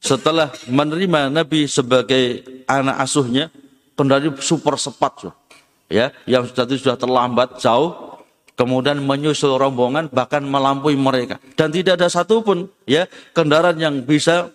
setelah 0.00 0.48
menerima 0.68 1.28
Nabi 1.28 1.68
sebagai 1.68 2.40
anak 2.64 2.96
asuhnya, 3.04 3.52
kendaraan 3.92 4.40
super 4.40 4.80
sepat. 4.80 5.12
Sudah 5.20 5.45
ya 5.86 6.10
yang 6.26 6.46
itu 6.46 6.74
sudah 6.82 6.98
terlambat 6.98 7.62
jauh 7.62 8.16
kemudian 8.56 8.98
menyusul 8.98 9.60
rombongan 9.60 10.08
bahkan 10.10 10.42
melampaui 10.42 10.96
mereka. 10.96 11.38
Dan 11.54 11.70
tidak 11.70 12.00
ada 12.00 12.08
satupun 12.08 12.66
ya 12.88 13.06
kendaraan 13.36 13.76
yang 13.76 13.94
bisa 14.02 14.50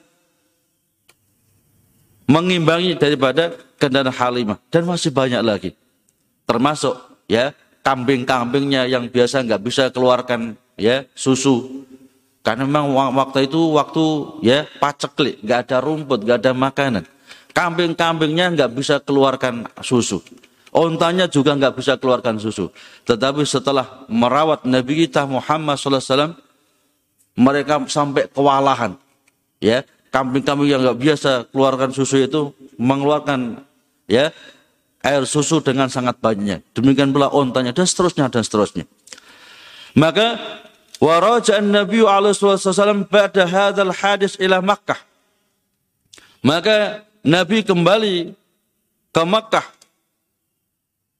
mengimbangi 2.25 2.97
daripada 2.97 3.53
kendaraan 3.77 4.11
Halimah. 4.11 4.57
Dan 4.73 4.89
masih 4.89 5.13
banyak 5.13 5.41
lagi. 5.45 5.69
Termasuk 6.49 6.97
ya 7.29 7.53
kambing-kambingnya 7.85 8.89
yang 8.89 9.07
biasa 9.07 9.45
nggak 9.45 9.61
bisa 9.61 9.83
keluarkan 9.93 10.57
ya 10.75 11.05
susu. 11.13 11.85
Karena 12.41 12.65
memang 12.65 12.89
waktu 13.13 13.45
itu 13.45 13.77
waktu 13.77 14.05
ya 14.41 14.65
paceklik 14.81 15.45
nggak 15.45 15.69
ada 15.69 15.77
rumput 15.77 16.25
nggak 16.25 16.41
ada 16.41 16.51
makanan. 16.57 17.03
Kambing-kambingnya 17.53 18.57
nggak 18.57 18.71
bisa 18.73 18.97
keluarkan 18.97 19.69
susu 19.85 20.25
Ontanya 20.71 21.27
juga 21.27 21.51
nggak 21.51 21.75
bisa 21.75 21.99
keluarkan 21.99 22.39
susu. 22.39 22.71
Tetapi 23.03 23.43
setelah 23.43 24.07
merawat 24.07 24.63
Nabi 24.63 25.03
kita 25.03 25.27
Muhammad 25.27 25.75
SAW, 25.75 26.39
mereka 27.35 27.83
sampai 27.91 28.31
kewalahan. 28.31 28.95
Ya, 29.59 29.83
kambing-kambing 30.15 30.71
yang 30.71 30.79
nggak 30.79 30.99
biasa 30.99 31.31
keluarkan 31.51 31.91
susu 31.91 32.23
itu 32.23 32.55
mengeluarkan 32.79 33.67
ya 34.07 34.31
air 35.03 35.23
susu 35.27 35.59
dengan 35.59 35.91
sangat 35.91 36.23
banyak. 36.23 36.63
Demikian 36.71 37.11
pula 37.11 37.27
ontanya 37.27 37.75
dan 37.75 37.83
seterusnya 37.83 38.31
dan 38.31 38.47
seterusnya. 38.47 38.87
Maka 39.91 40.39
waraja 41.03 41.59
Nabi 41.59 41.99
wasallam 41.99 43.03
pada 43.11 43.43
hadal 43.43 43.91
hadis 43.91 44.39
ila 44.39 44.63
Makkah. 44.63 45.03
Maka 46.41 47.03
Nabi 47.27 47.61
kembali 47.61 48.33
ke 49.11 49.23
Makkah 49.27 49.80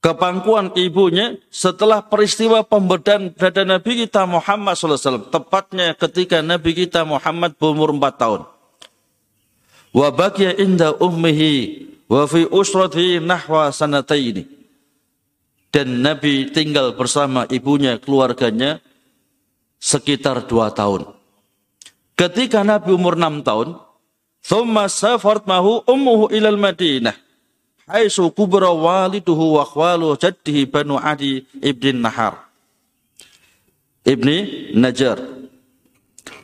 ke 0.01 0.11
pangkuan 0.17 0.73
ibunya 0.73 1.37
setelah 1.53 2.01
peristiwa 2.01 2.65
pembedahan 2.65 3.29
dada 3.37 3.61
Nabi 3.61 4.03
kita 4.03 4.25
Muhammad 4.25 4.73
SAW. 4.73 5.29
Tepatnya 5.29 5.93
ketika 5.93 6.41
Nabi 6.41 6.73
kita 6.73 7.05
Muhammad 7.05 7.53
berumur 7.53 7.93
4 7.93 8.17
tahun. 8.17 8.41
Wa 9.93 10.09
inda 10.57 10.97
ummihi 10.97 11.85
wa 12.09 12.25
fi 12.25 12.49
nahwa 13.21 13.69
sanataini. 13.69 14.49
Dan 15.71 16.03
Nabi 16.03 16.51
tinggal 16.51 16.97
bersama 16.99 17.47
ibunya, 17.47 17.95
keluarganya 17.95 18.83
sekitar 19.79 20.43
dua 20.43 20.73
tahun. 20.73 21.07
Ketika 22.19 22.59
Nabi 22.65 22.91
umur 22.91 23.15
enam 23.15 23.39
tahun, 23.39 23.79
thumma 24.43 24.91
safart 24.91 25.47
mahu 25.47 25.87
ummuhu 25.87 26.27
ilal 26.35 26.59
Madinah 26.59 27.30
Aisu 27.89 28.29
kubra 28.33 28.69
waliduhu 28.69 29.57
wa 29.57 29.63
khwalu 29.65 30.13
jaddihi 30.17 30.69
banu 30.69 30.97
Adi 31.01 31.45
ibn 31.61 32.01
Nahar. 32.01 32.49
Ibni 34.01 34.71
Najar. 34.73 35.21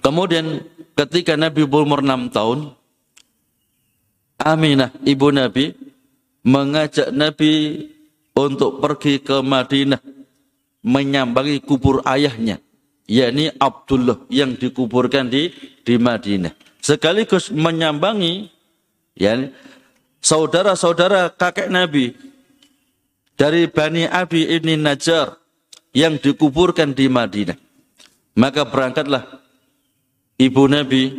Kemudian 0.06 0.62
ketika 0.94 1.34
Nabi 1.34 1.66
berumur 1.66 2.06
6 2.06 2.30
tahun, 2.30 2.60
Aminah 4.38 4.94
ibu 5.02 5.34
Nabi 5.34 5.74
mengajak 6.46 7.10
Nabi 7.10 7.82
untuk 8.38 8.78
pergi 8.78 9.18
ke 9.20 9.42
Madinah 9.42 10.00
menyambangi 10.86 11.60
kubur 11.66 12.06
ayahnya 12.06 12.62
yakni 13.10 13.50
Abdullah 13.58 14.24
yang 14.30 14.54
dikuburkan 14.54 15.28
di 15.28 15.50
di 15.82 15.98
Madinah 15.98 16.54
sekaligus 16.80 17.50
menyambangi 17.50 18.48
ya 19.18 19.36
saudara-saudara 20.22 21.34
kakek 21.34 21.70
Nabi 21.72 22.16
dari 23.38 23.70
Bani 23.70 24.10
Abi 24.10 24.50
ini 24.50 24.76
Najjar 24.76 25.38
yang 25.94 26.18
dikuburkan 26.18 26.94
di 26.94 27.10
Madinah. 27.10 27.58
Maka 28.38 28.70
berangkatlah 28.70 29.26
ibu 30.38 30.70
Nabi 30.70 31.10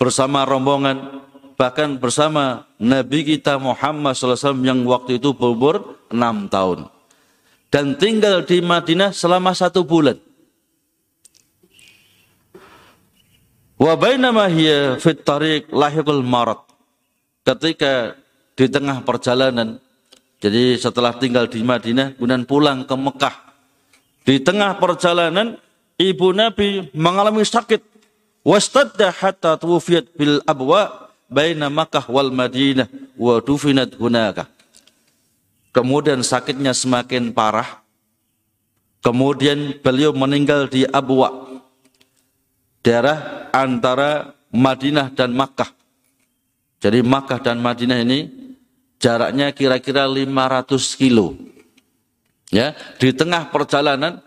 bersama 0.00 0.48
rombongan 0.48 1.24
bahkan 1.54 2.00
bersama 2.00 2.66
Nabi 2.80 3.36
kita 3.36 3.60
Muhammad 3.60 4.16
SAW 4.16 4.64
yang 4.64 4.82
waktu 4.88 5.20
itu 5.20 5.36
berumur 5.36 6.00
enam 6.10 6.48
tahun 6.48 6.88
dan 7.74 7.98
tinggal 7.98 8.46
di 8.46 8.62
Madinah 8.62 9.10
selama 9.10 9.50
satu 9.50 9.82
bulan. 9.82 10.14
Wa 13.74 13.98
hiya 14.46 15.02
fit 15.02 15.26
tariq 15.26 15.74
lahiqul 15.74 16.22
marat. 16.22 16.62
Ketika 17.42 18.14
di 18.54 18.66
tengah 18.70 19.02
perjalanan. 19.02 19.78
Jadi 20.38 20.78
setelah 20.78 21.14
tinggal 21.16 21.50
di 21.50 21.62
Madinah, 21.62 22.14
kemudian 22.18 22.42
pulang 22.46 22.86
ke 22.86 22.94
Mekah. 22.94 23.36
Di 24.24 24.40
tengah 24.40 24.76
perjalanan, 24.80 25.58
ibu 26.00 26.32
Nabi 26.32 26.90
mengalami 26.94 27.44
sakit. 27.44 27.82
Wastadda 28.44 29.08
hatta 29.08 29.56
tuwfiyat 29.56 30.12
bil 30.20 30.44
abwa 30.44 31.08
baina 31.32 31.72
Makkah 31.72 32.04
wal 32.12 32.28
Madinah 32.28 32.88
wa 33.16 33.40
dufinat 33.40 33.96
hunaka. 33.96 34.44
Kemudian 35.72 36.20
sakitnya 36.22 36.76
semakin 36.76 37.34
parah. 37.34 37.82
Kemudian 39.02 39.80
beliau 39.82 40.14
meninggal 40.16 40.70
di 40.70 40.86
Abwa. 40.88 41.28
Daerah 42.80 43.50
antara 43.52 44.32
Madinah 44.54 45.12
dan 45.12 45.34
Makkah. 45.34 45.72
Jadi 46.78 47.00
Makkah 47.02 47.40
dan 47.42 47.58
Madinah 47.64 48.00
ini 48.00 48.43
jaraknya 49.04 49.52
kira-kira 49.52 50.08
500 50.08 50.96
kilo. 50.96 51.36
Ya, 52.48 52.72
di 52.96 53.12
tengah 53.12 53.52
perjalanan 53.52 54.24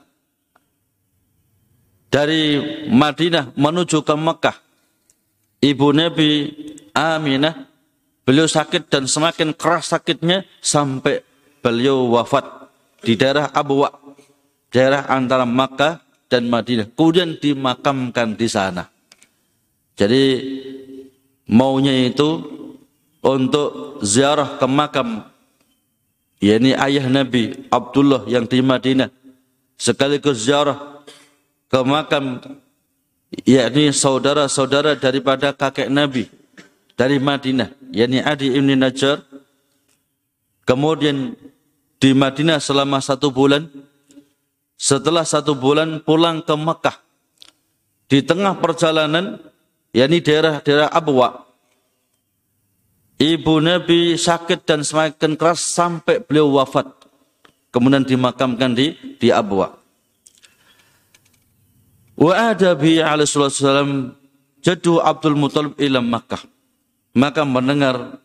dari 2.13 2.61
Madinah 2.85 3.57
menuju 3.57 4.05
ke 4.05 4.13
Mekah, 4.13 4.57
ibu 5.65 5.89
Nabi 5.95 6.53
Aminah 6.93 7.65
beliau 8.21 8.45
sakit 8.45 8.91
dan 8.91 9.09
semakin 9.09 9.55
keras 9.57 9.89
sakitnya 9.95 10.45
sampai 10.61 11.25
beliau 11.63 12.13
wafat 12.13 12.45
di 13.01 13.15
daerah 13.17 13.49
Abwa, 13.49 13.89
daerah 14.69 15.07
antara 15.07 15.47
Makkah 15.47 16.03
dan 16.27 16.51
Madinah. 16.51 16.91
Kemudian 16.93 17.39
dimakamkan 17.39 18.35
di 18.35 18.47
sana. 18.51 18.85
Jadi 19.97 20.23
maunya 21.47 21.95
itu 22.05 22.57
untuk 23.27 23.99
ziarah 24.07 24.55
ke 24.55 24.63
makam 24.63 25.27
yakni 26.39 26.71
ayah 26.71 27.11
Nabi 27.11 27.67
Abdullah 27.67 28.23
yang 28.31 28.47
di 28.47 28.63
Madinah 28.63 29.11
sekaligus 29.75 30.47
ziarah 30.47 31.03
ke 31.67 31.79
makam 31.83 32.39
yakni 33.43 33.91
saudara-saudara 33.91 34.95
daripada 34.95 35.51
kakek 35.51 35.91
Nabi 35.91 36.31
dari 36.95 37.19
Madinah 37.19 37.75
yakni 37.91 38.23
Adi 38.23 38.55
ibn 38.55 38.71
Najjar. 38.79 39.19
Kemudian 40.67 41.31
di 41.95 42.11
Madinah 42.11 42.59
selama 42.59 42.99
satu 42.99 43.31
bulan 43.31 43.67
setelah 44.75 45.23
satu 45.23 45.55
bulan 45.55 46.03
pulang 46.03 46.43
ke 46.43 46.55
Mekah. 46.55 46.97
Di 48.07 48.23
tengah 48.23 48.59
perjalanan 48.59 49.39
yakni 49.95 50.19
daerah-daerah 50.19 50.91
Abwa 50.91 51.46
Ibu 53.17 53.65
Nabi 53.65 54.13
sakit 54.13 54.61
dan 54.61 54.85
semakin 54.85 55.33
keras 55.33 55.73
sampai 55.73 56.21
beliau 56.21 56.53
wafat. 56.53 56.85
Kemudian 57.73 58.05
dimakamkan 58.05 58.77
di 58.77 58.93
di 59.17 59.33
Abwa. 59.33 59.73
Wa 62.13 62.53
ada 62.53 62.77
bi 62.77 63.01
alaihi 63.01 64.13
jadu 64.61 65.01
Abdul 65.01 65.37
Muthalib 65.37 65.73
ila 65.81 66.01
Makkah. 66.01 66.45
Maka 67.17 67.41
mendengar 67.41 68.21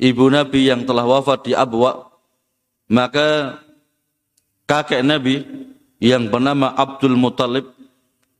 ibu 0.00 0.24
Nabi 0.32 0.72
yang 0.72 0.88
telah 0.88 1.04
wafat 1.04 1.48
di 1.48 1.52
Abwa, 1.52 2.08
maka 2.88 3.60
kakek 4.64 5.04
Nabi 5.04 5.44
yang 6.00 6.32
bernama 6.32 6.72
Abdul 6.72 7.20
Muthalib 7.20 7.68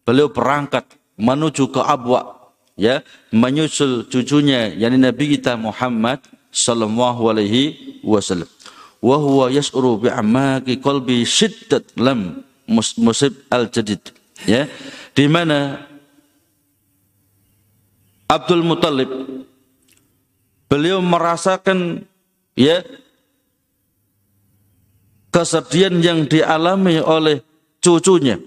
beliau 0.09 0.33
berangkat 0.33 0.89
menuju 1.21 1.69
ke 1.69 1.85
Abwa 1.85 2.42
ya 2.77 3.05
menyusul 3.33 4.09
cucunya 4.09 4.73
yakni 4.73 4.99
Nabi 5.01 5.37
kita 5.37 5.57
Muhammad 5.57 6.21
sallallahu 6.53 7.33
alaihi 7.33 8.01
wasallam. 8.05 8.49
Wa 9.03 9.19
huwa 9.19 9.51
yas'uru 9.51 9.99
bi 9.99 10.09
amaki 10.09 10.79
qalbi 10.79 11.27
shiddat 11.27 11.91
lam 11.99 12.47
musib 12.71 13.35
al 13.51 13.67
jadid 13.67 13.99
ya 14.47 14.71
di 15.13 15.27
mana 15.27 15.83
Abdul 18.31 18.63
Muthalib 18.65 19.11
beliau 20.71 21.05
merasakan 21.05 22.07
ya 22.57 22.81
kesedihan 25.29 25.99
yang 26.01 26.25
dialami 26.25 26.97
oleh 27.03 27.45
cucunya. 27.83 28.39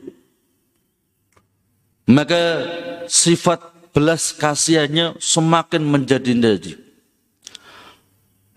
Maka 2.06 2.66
sifat 3.10 3.75
belas 3.96 4.36
kasihannya 4.36 5.16
semakin 5.24 5.80
menjadi-jadi. 5.88 6.76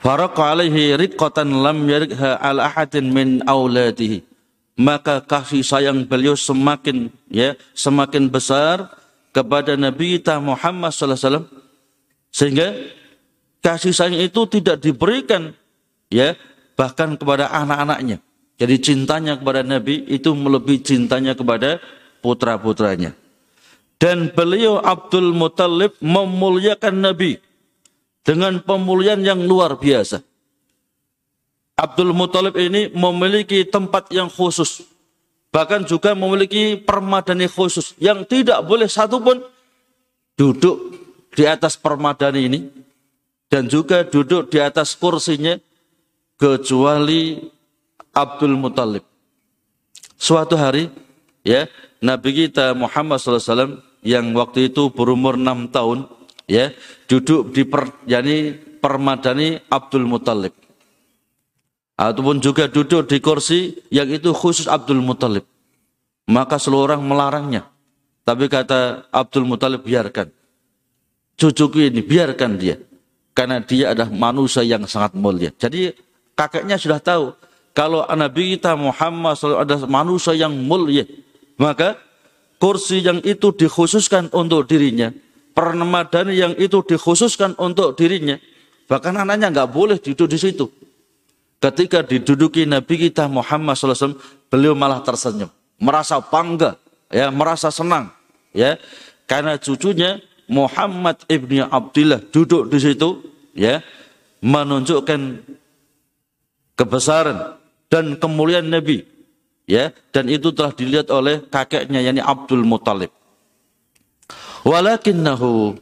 Faraq 0.03 0.35
alaihi 0.43 0.99
riqqatan 0.99 1.63
lam 1.63 1.87
yarikha 1.87 2.35
al 2.43 2.59
ahadin 2.59 3.15
min 3.15 3.29
auladihi. 3.47 4.27
maka 4.79 5.19
kasih 5.19 5.67
sayang 5.67 6.07
beliau 6.07 6.39
semakin 6.39 7.11
ya 7.27 7.59
semakin 7.75 8.31
besar 8.31 8.87
kepada 9.35 9.75
Nabi 9.75 10.17
kita 10.17 10.39
Muhammad 10.39 10.95
sallallahu 10.95 11.19
alaihi 11.19 11.27
wasallam 11.27 11.47
sehingga 12.31 12.69
kasih 13.59 13.91
sayang 13.91 14.23
itu 14.23 14.47
tidak 14.47 14.79
diberikan 14.79 15.51
ya 16.15 16.39
bahkan 16.79 17.19
kepada 17.19 17.51
anak-anaknya. 17.51 18.23
Jadi 18.59 18.75
cintanya 18.79 19.35
kepada 19.35 19.67
Nabi 19.67 20.07
itu 20.07 20.31
melebihi 20.31 20.83
cintanya 20.83 21.35
kepada 21.35 21.83
putra-putranya. 22.23 23.19
Dan 23.99 24.31
beliau 24.31 24.79
Abdul 24.79 25.35
Muttalib 25.35 25.99
memuliakan 25.99 27.03
Nabi 27.03 27.43
dengan 28.23 28.63
pemulihan 28.63 29.19
yang 29.19 29.43
luar 29.43 29.75
biasa. 29.75 30.23
Abdul 31.79 32.11
Muthalib 32.11 32.59
ini 32.59 32.91
memiliki 32.91 33.63
tempat 33.63 34.11
yang 34.11 34.27
khusus. 34.27 34.83
Bahkan 35.55 35.87
juga 35.87 36.15
memiliki 36.19 36.75
permadani 36.75 37.47
khusus. 37.47 37.95
Yang 38.03 38.27
tidak 38.27 38.67
boleh 38.67 38.91
satupun 38.91 39.41
duduk 40.35 40.95
di 41.35 41.47
atas 41.47 41.79
permadani 41.79 42.41
ini. 42.51 42.61
Dan 43.49 43.71
juga 43.71 44.03
duduk 44.03 44.51
di 44.51 44.59
atas 44.59 44.99
kursinya. 44.99 45.55
Kecuali 46.39 47.39
Abdul 48.15 48.55
Muthalib. 48.59 49.03
Suatu 50.19 50.59
hari 50.59 50.91
ya 51.47 51.71
Nabi 52.03 52.47
kita 52.47 52.75
Muhammad 52.75 53.23
SAW 53.23 53.88
yang 54.03 54.31
waktu 54.35 54.71
itu 54.71 54.91
berumur 54.95 55.35
enam 55.35 55.71
tahun 55.71 56.07
ya 56.47 56.71
duduk 57.11 57.51
di 57.53 57.63
per, 57.67 57.91
yani 58.07 58.55
permadani 58.79 59.59
Abdul 59.69 60.07
Muthalib 60.07 60.55
ataupun 61.99 62.39
juga 62.39 62.71
duduk 62.71 63.11
di 63.11 63.19
kursi 63.19 63.75
yang 63.91 64.07
itu 64.07 64.31
khusus 64.31 64.71
Abdul 64.71 65.03
Muthalib. 65.03 65.43
Maka 66.31 66.57
seluruh 66.63 66.95
orang 66.95 67.03
melarangnya. 67.03 67.67
Tapi 68.23 68.47
kata 68.47 69.11
Abdul 69.11 69.45
Muthalib 69.51 69.83
biarkan. 69.83 70.31
Cucuku 71.35 71.91
ini 71.91 72.07
biarkan 72.07 72.55
dia. 72.55 72.79
Karena 73.35 73.59
dia 73.59 73.95
adalah 73.95 74.11
manusia 74.15 74.63
yang 74.63 74.87
sangat 74.87 75.19
mulia. 75.19 75.51
Jadi 75.59 75.91
kakeknya 76.39 76.79
sudah 76.79 77.03
tahu. 77.03 77.35
Kalau 77.75 78.03
Nabi 78.11 78.59
kita 78.59 78.75
Muhammad 78.75 79.39
SAW 79.39 79.63
adalah 79.63 79.87
manusia 79.87 80.35
yang 80.35 80.51
mulia. 80.51 81.07
Maka 81.59 81.99
kursi 82.59 83.01
yang 83.01 83.23
itu 83.23 83.55
dikhususkan 83.55 84.29
untuk 84.35 84.67
dirinya. 84.67 85.15
Pernemadani 85.55 86.39
yang 86.39 86.55
itu 86.55 86.83
dikhususkan 86.87 87.59
untuk 87.59 87.99
dirinya. 87.99 88.39
Bahkan 88.87 89.15
anaknya 89.27 89.51
nggak 89.51 89.71
boleh 89.75 89.99
duduk 89.99 90.31
di 90.31 90.39
situ. 90.39 90.71
Ketika 91.59 92.07
diduduki 92.07 92.63
Nabi 92.71 93.11
kita 93.11 93.27
Muhammad 93.27 93.75
SAW, 93.75 94.15
beliau 94.47 94.79
malah 94.79 95.03
tersenyum, 95.03 95.51
merasa 95.83 96.23
bangga, 96.23 96.79
ya, 97.11 97.35
merasa 97.35 97.75
senang, 97.75 98.15
ya, 98.55 98.79
karena 99.27 99.59
cucunya 99.59 100.23
Muhammad 100.47 101.19
ibni 101.27 101.59
Abdullah 101.59 102.23
duduk 102.31 102.71
di 102.71 102.79
situ, 102.79 103.27
ya, 103.59 103.83
menunjukkan 104.39 105.43
kebesaran 106.79 107.59
dan 107.91 108.15
kemuliaan 108.23 108.71
Nabi, 108.71 109.03
ya, 109.69 109.93
dan 110.11 110.27
itu 110.33 110.49
telah 110.51 110.73
dilihat 110.73 111.13
oleh 111.13 111.45
kakeknya, 111.45 112.01
yakni 112.01 112.25
Abdul 112.25 112.65
Muttalib. 112.65 113.13
Walakinnahu 114.65 115.77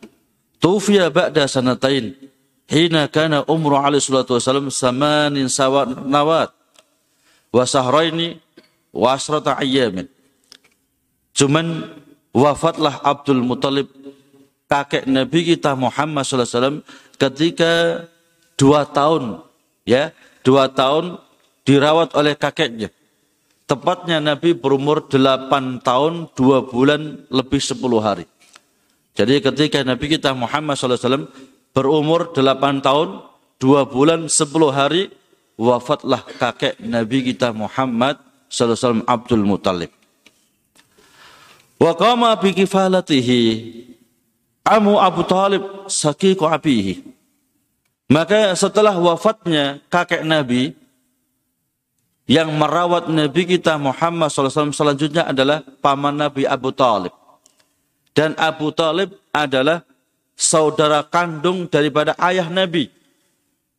tufiya 0.61 1.09
ba'da 1.09 1.47
sanatain 1.47 2.13
hina 2.67 3.07
kana 3.07 3.47
umru 3.47 3.79
alaihi 3.79 4.03
salatu 4.03 4.37
wasallam 4.37 4.69
samanin 4.69 5.49
nawat 6.11 6.51
wa 7.55 7.65
sahraini 7.65 8.43
wa 8.91 9.15
asrata 9.15 9.57
ayyamin. 9.57 10.11
Cuman 11.37 11.89
wafatlah 12.33 13.01
Abdul 13.05 13.41
Muthalib 13.45 13.89
kakek 14.67 15.05
Nabi 15.09 15.57
kita 15.57 15.77
Muhammad 15.77 16.25
SAW 16.25 16.81
ketika 17.17 18.05
dua 18.57 18.89
tahun 18.89 19.45
ya 19.85 20.11
dua 20.41 20.69
tahun 20.73 21.21
dirawat 21.69 22.17
oleh 22.17 22.33
kakeknya. 22.33 22.89
Tepatnya 23.67 24.23
Nabi 24.23 24.55
berumur 24.55 25.11
delapan 25.11 25.83
tahun 25.83 26.31
dua 26.39 26.63
bulan 26.63 27.27
lebih 27.31 27.59
sepuluh 27.59 27.99
hari. 27.99 28.27
Jadi 29.17 29.43
ketika 29.43 29.81
Nabi 29.83 30.13
kita 30.13 30.37
Muhammad 30.37 30.77
SAW 30.77 31.33
berumur 31.73 32.37
8 32.37 32.85
tahun, 32.85 33.25
2 33.57 33.89
bulan 33.89 34.29
10 34.29 34.69
hari, 34.69 35.09
wafatlah 35.57 36.21
kakek 36.37 36.77
Nabi 36.85 37.33
kita 37.33 37.51
Muhammad 37.57 38.21
sallallahu 38.53 39.09
Abdul 39.09 39.45
Muttalib. 39.45 39.89
Wa 41.81 41.93
bi 42.41 42.53
kifalatihi 42.57 43.41
Amu 44.67 45.01
Abu 45.01 45.23
Talib 45.25 45.89
sakiku 45.89 46.45
abihi. 46.51 47.05
Maka 48.13 48.53
setelah 48.55 48.95
wafatnya 48.99 49.81
kakek 49.89 50.23
Nabi 50.23 50.75
yang 52.27 52.51
merawat 52.59 53.07
Nabi 53.07 53.47
kita 53.47 53.79
Muhammad 53.79 54.35
SAW 54.35 54.75
selanjutnya 54.75 55.31
adalah 55.31 55.63
paman 55.63 56.15
Nabi 56.15 56.43
Abu 56.43 56.75
Talib. 56.75 57.15
Dan 58.11 58.35
Abu 58.35 58.75
Talib 58.75 59.15
adalah 59.31 59.87
saudara 60.35 61.07
kandung 61.07 61.71
daripada 61.71 62.19
ayah 62.19 62.51
Nabi, 62.51 62.91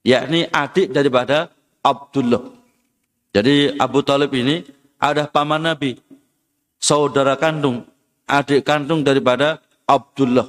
yakni 0.02 0.48
adik 0.48 0.96
daripada 0.96 1.52
Abdullah. 1.84 2.56
Jadi 3.36 3.76
Abu 3.76 4.00
Talib 4.02 4.32
ini 4.32 4.64
ada 4.96 5.28
paman 5.28 5.68
Nabi, 5.68 6.00
saudara 6.80 7.36
kandung, 7.36 7.84
adik 8.26 8.64
kandung 8.64 9.04
daripada 9.04 9.60
Abdullah. 9.84 10.48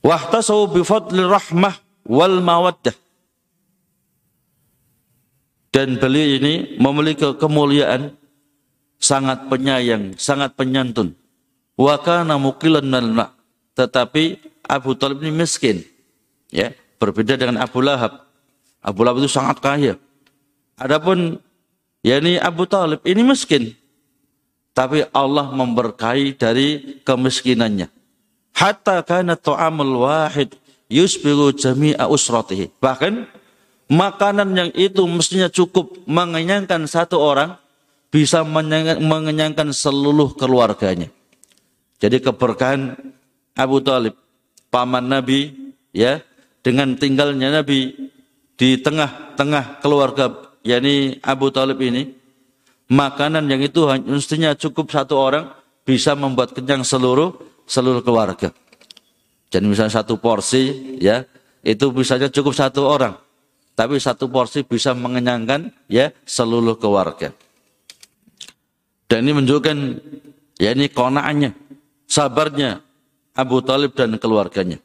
Wahtasau 0.00 0.70
bifadli 0.70 1.26
rahmah 1.26 1.76
wal 2.08 2.40
mawaddah. 2.40 2.94
Dan 5.70 6.02
beliau 6.02 6.42
ini 6.42 6.54
memiliki 6.82 7.26
kemuliaan 7.38 8.18
sangat 8.98 9.46
penyayang, 9.46 10.18
sangat 10.18 10.58
penyantun. 10.58 11.14
Wa 11.78 11.96
kana 12.02 12.36
muqilan 12.36 12.90
tetapi 13.78 14.36
Abu 14.66 14.92
Talib 14.98 15.24
ini 15.24 15.32
miskin. 15.32 15.80
Ya, 16.52 16.74
berbeda 17.00 17.38
dengan 17.38 17.62
Abu 17.62 17.80
Lahab. 17.80 18.28
Abu 18.82 19.06
Lahab 19.06 19.22
itu 19.22 19.30
sangat 19.30 19.62
kaya. 19.62 19.94
Adapun 20.76 21.40
yakni 22.04 22.36
Abu 22.36 22.68
Talib 22.68 23.00
ini 23.08 23.24
miskin. 23.24 23.72
Tapi 24.76 25.06
Allah 25.10 25.50
memberkahi 25.50 26.36
dari 26.36 27.00
kemiskinannya. 27.02 27.90
Hatta 28.54 29.02
kana 29.02 29.34
tu'amul 29.34 30.04
wahid 30.04 30.54
yusbiru 30.90 31.54
jami'a 31.54 32.06
usratihi. 32.06 32.70
Bahkan 32.78 33.26
makanan 33.90 34.54
yang 34.54 34.70
itu 34.78 35.02
mestinya 35.10 35.50
cukup 35.50 36.06
mengenyangkan 36.06 36.86
satu 36.86 37.18
orang 37.18 37.58
bisa 38.10 38.46
mengenyangkan 38.46 39.74
seluruh 39.74 40.34
keluarganya. 40.38 41.10
Jadi 42.00 42.22
keberkahan 42.22 42.96
Abu 43.58 43.82
Talib, 43.84 44.16
paman 44.72 45.04
Nabi, 45.04 45.52
ya, 45.92 46.22
dengan 46.64 46.96
tinggalnya 46.96 47.60
Nabi 47.60 47.92
di 48.56 48.78
tengah-tengah 48.80 49.84
keluarga, 49.84 50.32
yakni 50.64 51.20
Abu 51.20 51.52
Talib 51.52 51.78
ini, 51.82 52.08
makanan 52.88 53.46
yang 53.46 53.60
itu 53.62 53.84
mestinya 54.06 54.56
cukup 54.56 54.90
satu 54.90 55.14
orang 55.18 55.44
bisa 55.84 56.16
membuat 56.16 56.56
kenyang 56.56 56.82
seluruh 56.82 57.36
seluruh 57.68 58.02
keluarga. 58.02 58.50
Jadi 59.50 59.66
misalnya 59.66 60.02
satu 60.02 60.18
porsi, 60.18 60.96
ya, 60.98 61.26
itu 61.62 61.90
misalnya 61.94 62.30
cukup 62.30 62.54
satu 62.54 62.86
orang, 62.86 63.14
tapi 63.80 63.96
satu 63.96 64.28
porsi 64.28 64.60
bisa 64.60 64.92
mengenyangkan 64.92 65.72
ya 65.88 66.12
seluruh 66.28 66.76
keluarga. 66.76 67.32
Dan 69.08 69.24
ini 69.24 69.40
menunjukkan 69.40 69.76
ya 70.60 70.76
ini 70.76 70.92
konaannya, 70.92 71.56
sabarnya 72.04 72.84
Abu 73.32 73.64
Talib 73.64 73.96
dan 73.96 74.20
keluarganya. 74.20 74.76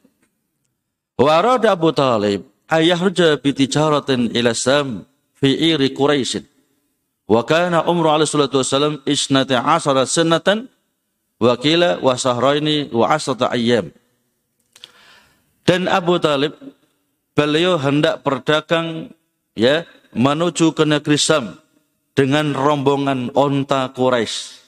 Warada 1.19 1.75
Abu 1.75 1.91
Talib 1.91 2.47
ayahruja 2.71 3.35
bitijaratin 3.35 4.31
ila 4.31 4.55
Sam 4.55 5.03
fi 5.43 5.51
iri 5.51 5.91
Quraisy. 5.91 6.47
Wa 7.27 7.43
kana 7.43 7.83
umru 7.91 8.07
alaihi 8.15 8.31
salatu 8.31 8.63
wasallam 8.63 9.03
isnata 9.03 9.59
asara 9.75 10.07
sanatan 10.07 10.71
wa 11.35 11.51
kila 11.59 11.99
wa 11.99 12.15
sahraini 12.15 12.87
wa 12.95 13.11
asrata 13.11 13.51
ayyam. 13.51 13.91
Dan 15.67 15.91
Abu 15.91 16.15
Talib 16.15 16.55
beliau 17.35 17.75
hendak 17.77 18.23
berdagang 18.23 19.11
ya 19.53 19.83
menuju 20.15 20.71
ke 20.71 20.87
negeri 20.87 21.19
Sam 21.19 21.59
dengan 22.15 22.55
rombongan 22.55 23.35
onta 23.35 23.91
Quraisy. 23.91 24.63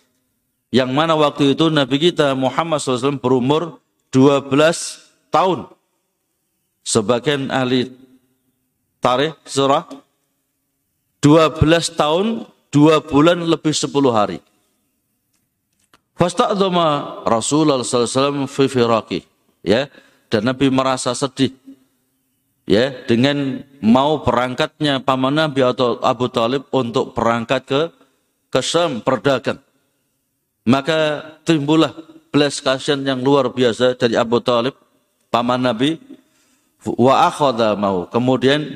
Yang 0.76 0.92
mana 0.92 1.16
waktu 1.16 1.56
itu 1.56 1.72
Nabi 1.72 2.12
kita 2.12 2.36
Muhammad 2.36 2.84
SAW 2.84 3.24
berumur 3.24 3.80
12 4.12 4.52
tahun. 5.32 5.72
Sebagian 6.84 7.48
ahli 7.48 7.88
tarikh 9.00 9.36
surah 9.48 9.88
12 11.24 11.98
tahun, 11.98 12.46
dua 12.70 13.02
bulan 13.02 13.42
lebih 13.42 13.74
sepuluh 13.74 14.14
hari. 14.14 14.40
Fasta'dhama 16.16 17.22
Rasulullah 17.26 17.82
SAW 17.82 18.48
fi. 18.48 19.22
Ya, 19.66 19.92
dan 20.32 20.48
Nabi 20.48 20.72
merasa 20.72 21.12
sedih 21.12 21.52
ya 22.68 22.92
dengan 23.08 23.64
mau 23.80 24.22
berangkatnya 24.22 25.00
paman 25.02 25.40
Nabi 25.40 25.64
atau 25.64 25.98
Abu 26.04 26.28
Talib 26.28 26.68
untuk 26.76 27.16
berangkat 27.16 27.64
ke 27.64 27.82
ke 28.52 28.60
Syam 28.60 29.00
berdagang. 29.02 29.64
Maka 30.68 31.24
timbullah 31.48 31.96
belas 32.30 32.60
kasihan 32.60 33.00
yang 33.00 33.24
luar 33.24 33.48
biasa 33.48 33.96
dari 33.96 34.20
Abu 34.20 34.44
Talib, 34.44 34.76
paman 35.32 35.64
Nabi, 35.64 35.96
wa 36.84 37.32
mau. 37.80 38.04
Kemudian 38.12 38.76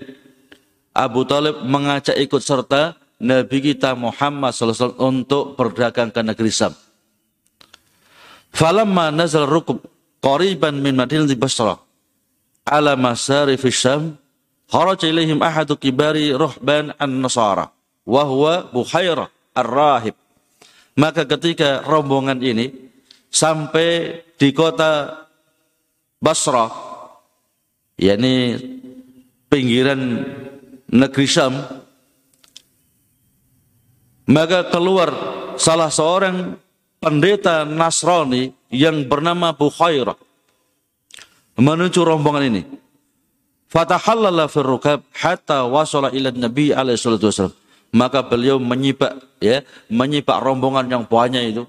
Abu 0.95 1.27
Talib 1.27 1.59
mengajak 1.67 2.15
ikut 2.15 2.39
serta 2.39 2.95
Nabi 3.21 3.59
kita 3.59 3.93
Muhammad 3.93 4.55
SAW 4.55 4.97
untuk 4.97 5.59
berdagang 5.59 6.09
ke 6.09 6.23
negeri 6.23 6.49
Syam. 6.49 6.73
Falamma 8.51 9.11
nazal 9.11 9.47
rukub 9.47 9.83
qariban 10.23 10.75
min 10.79 10.95
Madinah 10.95 11.27
Basrah 11.35 11.90
ala 12.65 12.93
masari 12.95 13.57
fi 13.57 13.69
Syam 13.71 14.17
kharaja 14.69 15.07
ilaihim 15.09 15.41
ahadu 15.41 15.75
kibari 15.75 16.31
ruhban 16.31 16.95
an-nasara 16.95 17.69
wa 18.07 18.23
huwa 18.25 18.67
Buhairah 18.71 19.29
ar-rahib. 19.55 20.15
Maka 20.95 21.23
ketika 21.23 21.83
rombongan 21.87 22.43
ini 22.43 22.71
sampai 23.31 24.21
di 24.35 24.51
kota 24.51 25.23
Basrah 26.21 26.69
yakni 27.97 28.59
pinggiran 29.49 30.21
negeri 30.91 31.25
Syam 31.25 31.53
maka 34.29 34.69
keluar 34.69 35.09
salah 35.57 35.89
seorang 35.89 36.55
pendeta 37.01 37.65
Nasrani 37.65 38.53
yang 38.69 39.07
bernama 39.09 39.51
Bukhairah 39.51 40.15
menuju 41.57 41.99
rombongan 42.03 42.43
ini. 42.47 42.61
Fatahallala 43.71 44.51
firrukab 44.51 45.07
hatta 45.15 45.63
wasala 45.63 46.11
ila 46.11 46.31
Nabi 46.35 46.75
alaihi 46.75 46.99
salatu 46.99 47.31
wasallam. 47.31 47.55
Maka 47.91 48.23
beliau 48.23 48.59
menyipak 48.59 49.39
ya, 49.39 49.63
menyipak 49.91 50.39
rombongan 50.43 50.87
yang 50.87 51.03
banyak 51.07 51.55
itu. 51.55 51.63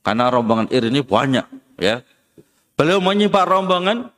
Karena 0.00 0.32
rombongan 0.32 0.68
Ir 0.72 0.88
ini 0.88 1.04
banyak 1.04 1.44
ya. 1.76 2.00
Beliau 2.76 3.00
menyipak 3.00 3.44
rombongan 3.44 4.08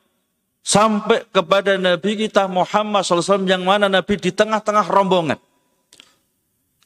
sampai 0.63 1.27
kepada 1.35 1.75
Nabi 1.75 2.15
kita 2.15 2.47
Muhammad 2.47 3.03
SAW 3.03 3.43
yang 3.47 3.67
mana 3.67 3.91
Nabi 3.91 4.15
di 4.19 4.31
tengah-tengah 4.31 4.87
rombongan. 4.87 5.39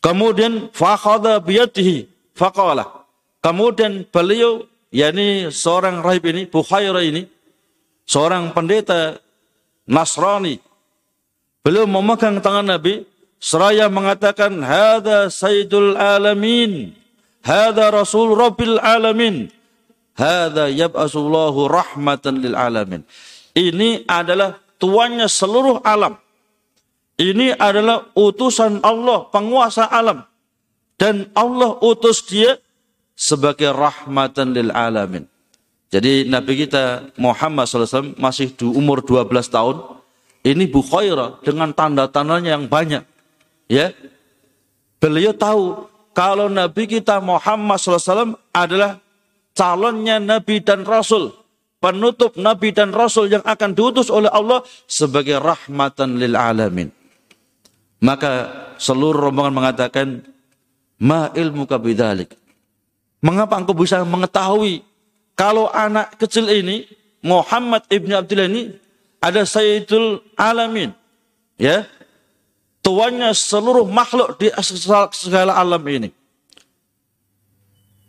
Kemudian 0.00 0.72
fakhadha 0.72 1.40
biyatihi 1.44 2.08
faqala. 2.32 3.04
Kemudian 3.44 4.08
beliau 4.08 4.64
yakni 4.88 5.52
seorang 5.52 6.00
rahib 6.00 6.24
ini 6.24 6.48
Bukhairah 6.48 7.04
ini 7.04 7.28
seorang 8.06 8.54
pendeta 8.54 9.18
Nasrani. 9.84 10.62
Beliau 11.60 11.84
memegang 11.84 12.38
tangan 12.38 12.64
Nabi. 12.64 13.04
Seraya 13.36 13.92
mengatakan 13.92 14.64
hada 14.64 15.28
sayyidul 15.28 15.98
alamin. 15.98 16.96
Hada 17.44 17.92
rasul 17.92 18.32
rabbil 18.32 18.80
alamin. 18.80 19.52
Hada 20.16 20.72
yab'asullahu 20.72 21.68
rahmatan 21.68 22.40
lil 22.40 22.56
alamin. 22.56 23.04
Ini 23.52 24.08
adalah 24.08 24.56
tuannya 24.80 25.28
seluruh 25.28 25.84
alam. 25.84 26.16
Ini 27.20 27.60
adalah 27.60 28.08
utusan 28.16 28.80
Allah 28.80 29.28
penguasa 29.28 29.84
alam. 29.84 30.24
Dan 30.96 31.28
Allah 31.36 31.76
utus 31.84 32.24
dia 32.24 32.56
sebagai 33.12 33.68
rahmatan 33.76 34.56
lil 34.56 34.72
alamin 34.72 35.28
jadi 35.92 36.26
Nabi 36.26 36.66
kita 36.66 37.14
Muhammad 37.16 37.70
SAW 37.70 38.18
masih 38.18 38.50
di 38.52 38.66
umur 38.66 39.02
12 39.06 39.30
tahun. 39.46 39.76
Ini 40.46 40.70
Bukhaira 40.70 41.42
dengan 41.42 41.74
tanda-tandanya 41.74 42.54
yang 42.54 42.70
banyak. 42.70 43.02
Ya, 43.66 43.90
Beliau 44.96 45.36
tahu 45.36 45.86
kalau 46.16 46.48
Nabi 46.48 46.88
kita 46.88 47.20
Muhammad 47.20 47.76
SAW 47.76 48.40
adalah 48.50 48.98
calonnya 49.52 50.16
Nabi 50.16 50.64
dan 50.64 50.82
Rasul. 50.82 51.30
Penutup 51.76 52.34
Nabi 52.40 52.72
dan 52.72 52.90
Rasul 52.90 53.28
yang 53.28 53.44
akan 53.44 53.76
diutus 53.76 54.08
oleh 54.08 54.32
Allah 54.32 54.64
sebagai 54.88 55.36
rahmatan 55.36 56.16
lil 56.16 56.32
alamin. 56.32 56.88
Maka 58.00 58.48
seluruh 58.80 59.28
rombongan 59.28 59.52
mengatakan, 59.52 60.24
Ma 60.96 61.28
ilmu 61.36 61.68
kabidalik. 61.68 62.32
Mengapa 63.20 63.60
engkau 63.60 63.76
bisa 63.76 64.00
mengetahui 64.00 64.80
kalau 65.36 65.68
anak 65.68 66.16
kecil 66.16 66.48
ini 66.48 66.88
Muhammad 67.20 67.84
ibni 67.92 68.16
Abdullah 68.16 68.48
ini 68.48 68.72
ada 69.20 69.44
Sayyidul 69.44 70.24
Alamin 70.34 70.96
ya. 71.60 71.84
Tuannya 72.80 73.34
seluruh 73.34 73.82
makhluk 73.82 74.38
di 74.38 74.46
segala 75.10 75.58
alam 75.58 75.82
ini. 75.90 76.14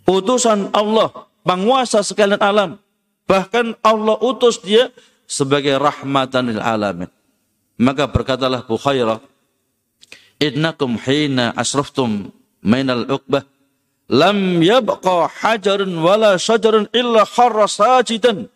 Utusan 0.05 0.69
Allah 0.69 1.25
penguasa 1.41 2.05
sekalian 2.05 2.37
alam. 2.37 2.77
Bahkan 3.25 3.81
Allah 3.81 4.15
utus 4.21 4.61
dia 4.61 4.93
sebagai 5.25 5.75
rahmatan 5.81 6.53
lil 6.53 6.61
alamin. 6.61 7.09
Maka 7.81 8.05
berkatalah 8.05 8.69
Bukhairah 8.69 9.17
innakum 10.37 10.95
hina 11.01 11.57
asraftum 11.57 12.29
mainal 12.61 13.09
uqbah 13.09 13.43
lam 14.07 14.63
yabqa 14.63 15.27
hajarun 15.27 15.99
wala 15.99 16.39
syajarun 16.39 16.87
illa 16.95 17.27
kharra 17.27 17.67
sajidan 17.67 18.47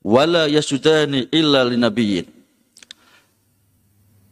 wala 0.00 0.48
yasudani 0.48 1.28
illa 1.32 1.64
linabiyyin 1.64 2.36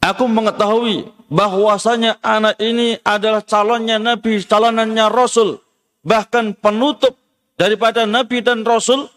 Aku 0.05 0.29
mengetahui 0.29 1.09
bahwasanya 1.33 2.20
anak 2.20 2.61
ini 2.61 3.00
adalah 3.00 3.40
calonnya 3.40 3.96
Nabi, 3.96 4.37
calonannya 4.44 5.09
Rasul, 5.09 5.64
bahkan 6.05 6.53
penutup 6.53 7.16
daripada 7.57 8.05
Nabi 8.05 8.44
dan 8.44 8.68
Rasul. 8.68 9.09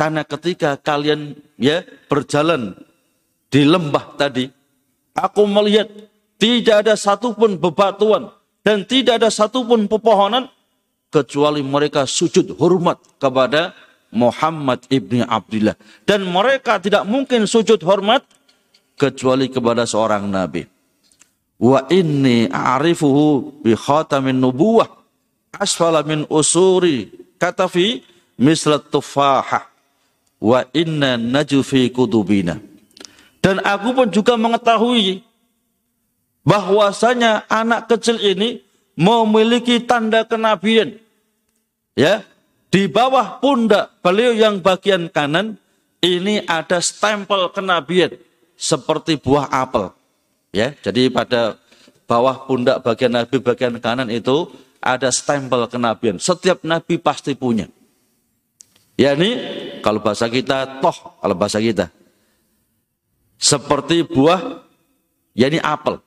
Karena 0.00 0.24
ketika 0.24 0.80
kalian 0.80 1.36
ya 1.60 1.84
berjalan 2.08 2.72
di 3.52 3.68
lembah 3.68 4.16
tadi, 4.16 4.48
aku 5.12 5.44
melihat 5.44 5.92
tidak 6.40 6.88
ada 6.88 6.96
satupun 6.96 7.60
bebatuan, 7.60 8.32
dan 8.60 8.84
tidak 8.84 9.20
ada 9.20 9.30
satupun 9.32 9.88
pepohonan 9.88 10.48
kecuali 11.10 11.64
mereka 11.64 12.06
sujud 12.06 12.54
hormat 12.56 13.00
kepada 13.18 13.74
Muhammad 14.14 14.84
ibni 14.90 15.22
Abdullah. 15.22 15.78
Dan 16.06 16.26
mereka 16.28 16.78
tidak 16.78 17.06
mungkin 17.06 17.46
sujud 17.46 17.80
hormat 17.82 18.26
kecuali 18.98 19.48
kepada 19.48 19.86
seorang 19.86 20.28
nabi. 20.28 20.66
Wa 21.60 21.88
inni 21.92 22.48
a'rifuhu 22.48 23.60
bi 23.60 23.76
khatamin 23.76 24.40
nubuwah 24.40 24.88
asfala 25.56 26.00
min 26.04 26.24
usuri 26.28 27.12
katafi 27.36 28.00
mislat 28.40 28.88
tufaha 28.88 29.68
wa 30.40 30.64
inna 30.72 31.20
najufi 31.20 31.92
kudubina. 31.92 32.56
Dan 33.40 33.60
aku 33.64 33.96
pun 33.96 34.08
juga 34.12 34.36
mengetahui 34.36 35.24
bahwasanya 36.44 37.46
anak 37.48 37.90
kecil 37.90 38.20
ini 38.20 38.60
memiliki 38.96 39.80
tanda 39.84 40.24
kenabian. 40.24 40.96
Ya, 41.98 42.24
di 42.70 42.86
bawah 42.86 43.42
pundak 43.42 43.98
beliau 44.00 44.32
yang 44.32 44.62
bagian 44.62 45.10
kanan 45.10 45.58
ini 46.00 46.40
ada 46.46 46.80
stempel 46.80 47.50
kenabian 47.52 48.16
seperti 48.56 49.20
buah 49.20 49.50
apel. 49.50 49.92
Ya, 50.50 50.74
jadi 50.80 51.12
pada 51.12 51.60
bawah 52.10 52.46
pundak 52.46 52.82
bagian 52.82 53.14
nabi 53.14 53.38
bagian 53.38 53.78
kanan 53.78 54.08
itu 54.10 54.50
ada 54.80 55.12
stempel 55.12 55.68
kenabian. 55.68 56.16
Setiap 56.18 56.64
nabi 56.64 56.96
pasti 56.96 57.36
punya. 57.36 57.68
Ya 59.00 59.16
ini 59.16 59.32
kalau 59.80 60.04
bahasa 60.04 60.28
kita 60.28 60.80
toh 60.84 60.92
kalau 60.92 61.32
bahasa 61.32 61.56
kita 61.56 61.88
seperti 63.40 64.04
buah 64.04 64.60
ya 65.32 65.48
ini 65.48 65.56
apel 65.56 66.04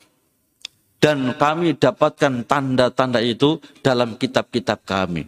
dan 1.04 1.36
kami 1.36 1.76
dapatkan 1.76 2.48
tanda-tanda 2.48 3.20
itu 3.20 3.60
dalam 3.84 4.16
kitab-kitab 4.16 4.88
kami. 4.88 5.28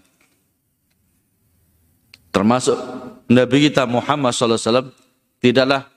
Termasuk 2.32 2.80
Nabi 3.28 3.68
kita 3.68 3.84
Muhammad 3.84 4.32
SAW 4.32 4.96
tidaklah 5.44 5.92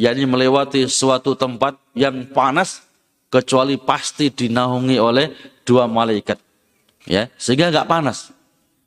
yakni 0.00 0.24
melewati 0.24 0.88
suatu 0.88 1.36
tempat 1.36 1.76
yang 1.92 2.32
panas 2.32 2.80
kecuali 3.28 3.76
pasti 3.76 4.32
dinaungi 4.32 4.96
oleh 4.96 5.36
dua 5.68 5.84
malaikat. 5.84 6.40
Ya, 7.04 7.28
sehingga 7.36 7.68
nggak 7.68 7.88
panas. 7.92 8.32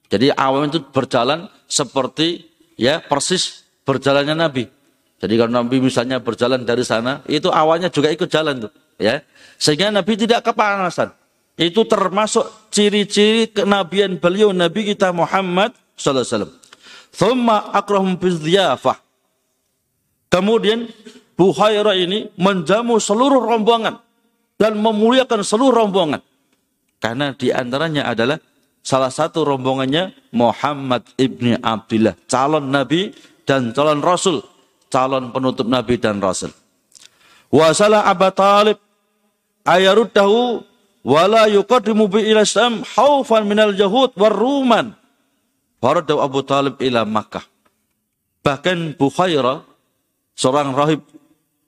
Jadi 0.09 0.33
awan 0.33 0.73
itu 0.73 0.81
berjalan 0.81 1.45
seperti 1.69 2.49
ya 2.73 3.05
persis 3.05 3.69
berjalannya 3.85 4.33
Nabi. 4.33 4.65
Jadi 5.21 5.33
kalau 5.37 5.53
Nabi 5.53 5.77
misalnya 5.77 6.17
berjalan 6.17 6.65
dari 6.65 6.81
sana, 6.81 7.21
itu 7.29 7.53
awannya 7.53 7.93
juga 7.93 8.11
ikut 8.11 8.27
jalan 8.27 8.67
tuh, 8.67 8.71
ya. 8.99 9.23
Sehingga 9.58 9.91
Nabi 9.93 10.17
tidak 10.19 10.43
kepanasan. 10.43 11.13
Itu 11.53 11.86
termasuk 11.86 12.49
ciri-ciri 12.73 13.53
kenabian 13.53 14.17
beliau 14.17 14.49
Nabi 14.49 14.89
kita 14.89 15.13
Muhammad 15.13 15.77
sallallahu 15.93 16.25
alaihi 16.25 16.49
wasallam. 18.73 18.97
Kemudian 20.34 20.89
Buhaira 21.38 21.93
ini 21.93 22.29
menjamu 22.38 22.97
seluruh 22.97 23.41
rombongan 23.41 24.01
dan 24.58 24.77
memuliakan 24.77 25.45
seluruh 25.45 25.86
rombongan. 25.86 26.21
Karena 26.97 27.38
di 27.38 27.53
antaranya 27.53 28.10
adalah 28.10 28.41
salah 28.82 29.13
satu 29.13 29.45
rombongannya 29.45 30.13
Muhammad 30.34 31.06
ibni 31.17 31.53
Abdullah, 31.58 32.17
calon 32.25 32.69
nabi 32.69 33.13
dan 33.45 33.73
calon 33.77 34.01
rasul, 34.01 34.41
calon 34.89 35.29
penutup 35.29 35.69
nabi 35.69 36.01
dan 36.01 36.17
rasul. 36.17 36.49
Wasala 37.53 38.10
Abu 38.10 38.29
Talib 38.34 38.82
ayaruddahu 39.67 40.63
wala 41.04 41.47
yuqaddimu 41.52 42.08
bi 42.08 42.32
ila 42.32 42.43
Islam 42.47 42.84
haufan 42.95 43.47
minal 43.47 43.76
Yahud 43.76 44.15
war 44.15 44.32
Ruman. 44.32 44.95
Faradaw 45.84 46.23
Abu 46.23 46.39
Talib 46.47 46.80
ila 46.80 47.04
Makkah. 47.04 47.43
Bahkan 48.43 48.95
Bukhaira, 48.95 49.63
seorang 50.36 50.71
rahib 50.71 51.04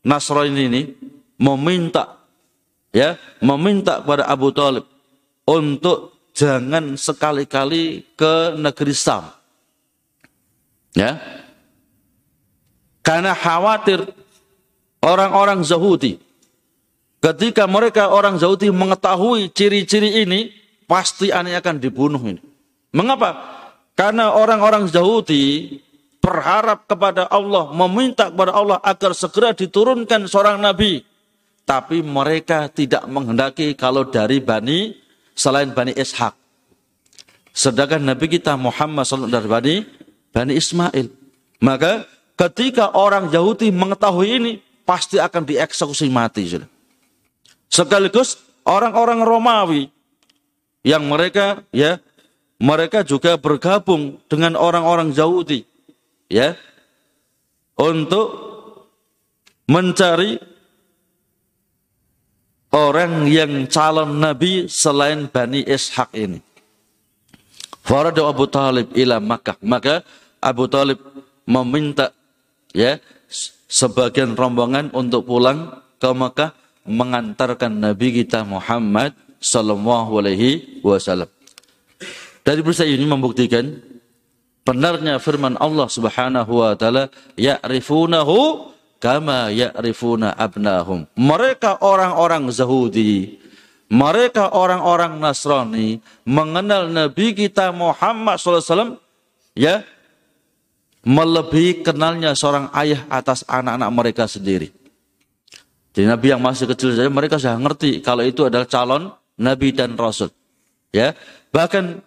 Nasrani 0.07 0.71
ini 0.71 0.81
meminta 1.35 2.15
ya, 2.95 3.19
meminta 3.43 3.99
kepada 3.99 4.27
Abu 4.31 4.55
Talib 4.55 4.87
untuk 5.43 6.15
jangan 6.31 6.95
sekali-kali 6.95 8.07
ke 8.15 8.55
negeri 8.55 8.95
Sam. 8.95 9.31
Ya. 10.95 11.19
Karena 13.03 13.35
khawatir 13.35 14.01
orang-orang 15.03 15.61
Yahudi 15.61 16.24
ketika 17.25 17.65
mereka 17.65 18.13
orang 18.13 18.37
Yahudi 18.37 18.69
mengetahui 18.69 19.49
ciri-ciri 19.49 20.21
ini 20.21 20.53
pasti 20.85 21.33
aneh 21.33 21.57
akan 21.57 21.81
dibunuh 21.81 22.21
ini. 22.21 22.41
Mengapa? 22.93 23.33
Karena 23.97 24.37
orang-orang 24.37 24.85
Yahudi 24.93 25.77
berharap 26.21 26.85
kepada 26.85 27.25
Allah, 27.33 27.73
meminta 27.73 28.29
kepada 28.29 28.53
Allah 28.53 28.77
agar 28.85 29.17
segera 29.17 29.57
diturunkan 29.57 30.29
seorang 30.29 30.61
nabi 30.61 31.01
tapi 31.65 32.05
mereka 32.05 32.69
tidak 32.69 33.03
menghendaki 33.09 33.73
kalau 33.73 34.05
dari 34.05 34.37
Bani 34.39 34.93
selain 35.33 35.73
Bani 35.73 35.97
Ishak. 35.97 36.37
Sedangkan 37.51 38.05
Nabi 38.05 38.29
kita 38.29 38.53
Muhammad 38.53 39.09
SAW 39.09 39.31
dari 39.31 39.49
Bani, 39.49 39.75
Bani 40.29 40.53
Ismail. 40.53 41.07
Maka 41.63 42.05
ketika 42.37 42.93
orang 42.93 43.33
Yahudi 43.33 43.73
mengetahui 43.73 44.27
ini, 44.29 44.51
pasti 44.85 45.17
akan 45.17 45.41
dieksekusi 45.41 46.05
mati. 46.13 46.45
Sekaligus 47.75 48.39
orang-orang 48.63 49.19
Romawi 49.27 49.91
yang 50.87 51.03
mereka 51.11 51.59
ya 51.75 51.99
mereka 52.55 53.03
juga 53.03 53.35
bergabung 53.35 54.23
dengan 54.31 54.55
orang-orang 54.55 55.11
Yahudi 55.11 55.67
ya 56.31 56.55
untuk 57.75 58.31
mencari 59.67 60.39
orang 62.71 63.27
yang 63.27 63.67
calon 63.67 64.23
nabi 64.23 64.71
selain 64.71 65.27
Bani 65.27 65.67
Ishak 65.67 66.15
ini. 66.15 66.39
Farada 67.83 68.23
Abu 68.23 68.47
Talib 68.47 68.95
ila 68.95 69.19
Makkah. 69.19 69.59
Maka 69.59 69.99
Abu 70.39 70.71
Talib 70.71 71.03
meminta 71.43 72.15
ya 72.71 73.03
sebagian 73.67 74.31
rombongan 74.31 74.95
untuk 74.95 75.27
pulang 75.27 75.83
ke 75.99 76.07
Makkah 76.15 76.64
mengantarkan 76.85 77.73
Nabi 77.73 78.23
kita 78.23 78.45
Muhammad 78.45 79.17
sallallahu 79.41 80.21
alaihi 80.21 80.81
wasallam. 80.85 81.27
Dari 82.45 82.61
peristiwa 82.61 82.89
ini 82.93 83.05
membuktikan 83.09 83.65
benarnya 84.61 85.17
firman 85.17 85.57
Allah 85.57 85.89
Subhanahu 85.89 86.61
wa 86.61 86.77
taala 86.77 87.09
ya'rifunahu 87.37 88.69
kama 89.01 89.49
ya'rifuna 89.53 90.37
abnahum. 90.37 91.09
Mereka 91.17 91.81
orang-orang 91.81 92.49
Yahudi, 92.49 93.41
mereka 93.89 94.53
orang-orang 94.53 95.17
Nasrani 95.21 96.01
mengenal 96.25 96.89
Nabi 96.89 97.37
kita 97.37 97.69
Muhammad 97.69 98.41
SAW 98.41 99.01
ya 99.53 99.85
melebihi 101.05 101.85
kenalnya 101.85 102.33
seorang 102.33 102.73
ayah 102.73 103.05
atas 103.13 103.45
anak-anak 103.45 103.89
mereka 103.93 104.25
sendiri. 104.25 104.73
Jadi 105.95 106.11
Nabi 106.11 106.27
yang 106.27 106.43
masih 106.43 106.67
kecil 106.67 106.91
saja 106.91 107.07
mereka 107.07 107.39
sudah 107.39 107.55
ngerti 107.55 108.03
kalau 108.03 108.27
itu 108.27 108.43
adalah 108.43 108.67
calon 108.67 109.15
Nabi 109.39 109.71
dan 109.71 109.95
Rasul. 109.95 110.27
Ya, 110.91 111.15
bahkan 111.55 112.03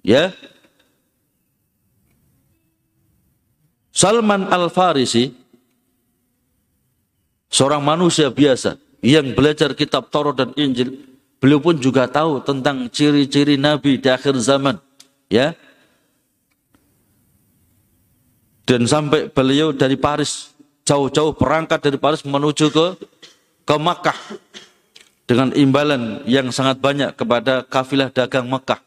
ya 0.00 0.32
Salman 3.92 4.48
Al 4.48 4.72
Farisi 4.72 5.42
Seorang 7.52 7.84
manusia 7.84 8.32
biasa 8.32 8.80
yang 9.04 9.36
belajar 9.36 9.76
kitab 9.76 10.08
Taurat 10.08 10.32
dan 10.32 10.56
Injil, 10.56 11.04
beliau 11.36 11.60
pun 11.60 11.76
juga 11.76 12.08
tahu 12.08 12.40
tentang 12.40 12.88
ciri-ciri 12.88 13.60
Nabi 13.60 14.00
di 14.00 14.08
akhir 14.08 14.40
zaman. 14.40 14.80
Ya, 15.28 15.52
dan 18.64 18.88
sampai 18.88 19.28
beliau 19.28 19.76
dari 19.76 20.00
Paris 20.00 20.51
jauh-jauh 20.86 21.34
berangkat 21.38 21.78
dari 21.82 21.98
Paris 21.98 22.22
menuju 22.26 22.70
ke 22.70 22.86
ke 23.62 23.74
Makkah 23.78 24.18
dengan 25.24 25.54
imbalan 25.54 26.26
yang 26.26 26.50
sangat 26.50 26.82
banyak 26.82 27.14
kepada 27.14 27.62
kafilah 27.64 28.10
dagang 28.10 28.50
Makkah. 28.50 28.82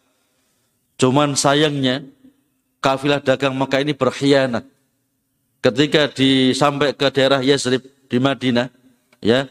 Cuman 0.99 1.36
sayangnya 1.36 2.03
kafilah 2.84 3.23
dagang 3.23 3.55
Makkah 3.55 3.81
ini 3.84 3.95
berkhianat. 3.95 4.67
Ketika 5.63 6.12
disampai 6.13 6.93
ke 6.93 7.10
daerah 7.10 7.41
Yasrib, 7.41 7.95
di 8.08 8.17
Madinah 8.21 8.69
ya 9.21 9.49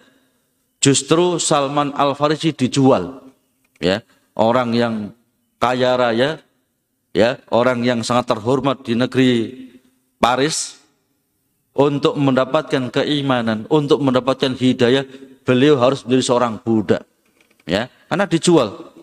justru 0.78 1.42
Salman 1.42 1.90
Al 1.94 2.14
Farisi 2.14 2.54
dijual 2.54 3.18
ya 3.82 4.00
orang 4.38 4.70
yang 4.74 4.94
kaya 5.58 5.98
raya 5.98 6.38
ya 7.14 7.38
orang 7.50 7.82
yang 7.82 8.00
sangat 8.06 8.34
terhormat 8.34 8.86
di 8.86 8.94
negeri 8.94 9.30
Paris 10.18 10.78
untuk 11.74 12.14
mendapatkan 12.14 12.88
keimanan 12.94 13.66
untuk 13.66 13.98
mendapatkan 13.98 14.54
hidayah 14.54 15.02
beliau 15.42 15.76
harus 15.76 16.06
menjadi 16.06 16.24
seorang 16.24 16.54
budak 16.62 17.02
ya. 17.66 17.90
Karena 18.08 18.24
dijual. 18.30 18.94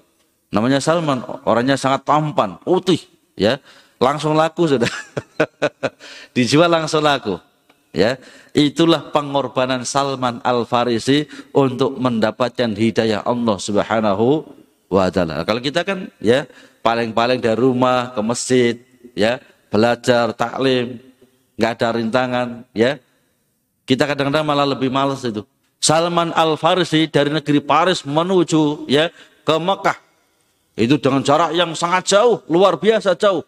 Namanya 0.51 0.83
Salman 0.83 1.23
orangnya 1.47 1.79
sangat 1.79 2.03
tampan 2.03 2.59
putih 2.63 2.99
ya. 3.35 3.59
Langsung 4.01 4.33
laku 4.33 4.65
sudah. 4.65 4.89
Dijual 6.35 6.71
langsung 6.71 7.03
laku 7.03 7.37
ya. 7.95 8.15
Itulah 8.51 9.11
pengorbanan 9.15 9.87
Salman 9.87 10.43
Al 10.43 10.67
Farisi 10.67 11.27
untuk 11.55 11.95
mendapatkan 11.99 12.71
hidayah 12.75 13.23
Allah 13.23 13.55
Subhanahu 13.59 14.43
wa 14.91 15.07
taala. 15.07 15.47
Kalau 15.47 15.63
kita 15.63 15.87
kan 15.87 16.11
ya 16.19 16.43
paling-paling 16.83 17.39
dari 17.39 17.55
rumah 17.55 18.11
ke 18.11 18.19
masjid 18.19 18.75
ya 19.15 19.39
belajar 19.71 20.35
taklim 20.35 20.99
nggak 21.61 21.77
ada 21.77 21.87
rintangan 22.01 22.47
ya. 22.73 22.97
Kita 23.85 24.09
kadang-kadang 24.09 24.41
malah 24.41 24.65
lebih 24.65 24.89
malas 24.89 25.21
itu. 25.21 25.45
Salman 25.77 26.33
Al 26.33 26.57
Farisi 26.57 27.05
dari 27.05 27.29
negeri 27.29 27.61
Paris 27.61 28.01
menuju 28.01 28.89
ya 28.89 29.13
ke 29.45 29.55
Mekah. 29.61 29.97
Itu 30.73 30.97
dengan 30.97 31.21
jarak 31.21 31.53
yang 31.53 31.77
sangat 31.77 32.09
jauh 32.09 32.41
luar 32.49 32.81
biasa 32.81 33.13
jauh 33.13 33.45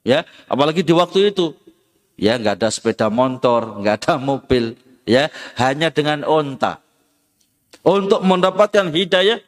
ya. 0.00 0.24
Apalagi 0.48 0.80
di 0.80 0.96
waktu 0.96 1.36
itu 1.36 1.52
ya 2.16 2.40
nggak 2.40 2.64
ada 2.64 2.68
sepeda 2.72 3.12
motor, 3.12 3.76
nggak 3.84 3.94
ada 4.04 4.14
mobil, 4.16 4.72
ya. 5.04 5.28
Hanya 5.60 5.92
dengan 5.92 6.24
onta. 6.24 6.80
Untuk 7.80 8.20
mendapatkan 8.24 8.92
hidayah, 8.92 9.40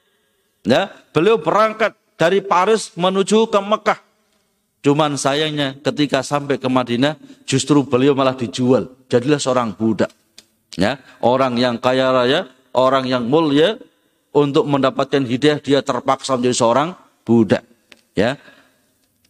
ya 0.64 0.82
beliau 1.12 1.36
berangkat 1.36 1.92
dari 2.16 2.40
Paris 2.40 2.92
menuju 2.96 3.48
ke 3.48 3.60
Mekah. 3.60 4.11
Cuman 4.82 5.14
sayangnya 5.14 5.78
ketika 5.78 6.26
sampai 6.26 6.58
ke 6.58 6.66
Madinah, 6.66 7.14
justru 7.46 7.86
beliau 7.86 8.18
malah 8.18 8.34
dijual. 8.34 8.90
Jadilah 9.06 9.38
seorang 9.38 9.78
budak. 9.78 10.10
Ya, 10.74 10.98
orang 11.22 11.54
yang 11.54 11.78
kaya 11.78 12.10
raya, 12.10 12.50
orang 12.74 13.06
yang 13.06 13.22
mulia, 13.28 13.78
untuk 14.32 14.64
mendapatkan 14.64 15.22
hidayah 15.22 15.60
dia 15.60 15.80
terpaksa 15.84 16.34
menjadi 16.34 16.56
seorang 16.56 16.88
budak. 17.22 17.62
Ya, 18.16 18.40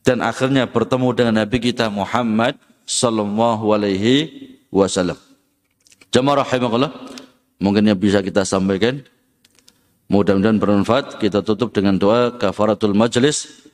dan 0.03 0.23
akhirnya 0.23 0.67
bertemu 0.67 1.09
dengan 1.15 1.35
Nabi 1.43 1.59
kita 1.63 1.87
Muhammad 1.91 2.59
sallallahu 2.87 3.71
alaihi 3.75 4.59
wasallam. 4.75 5.19
Jamaah 6.11 6.43
rahimakumullah, 6.43 6.93
mungkin 7.63 7.87
yang 7.87 7.99
bisa 7.99 8.19
kita 8.25 8.43
sampaikan 8.43 9.03
mudah-mudahan 10.11 10.59
bermanfaat. 10.59 11.23
Kita 11.23 11.41
tutup 11.41 11.71
dengan 11.71 11.97
doa 11.97 12.35
kafaratul 12.35 12.95
majlis. 12.95 13.62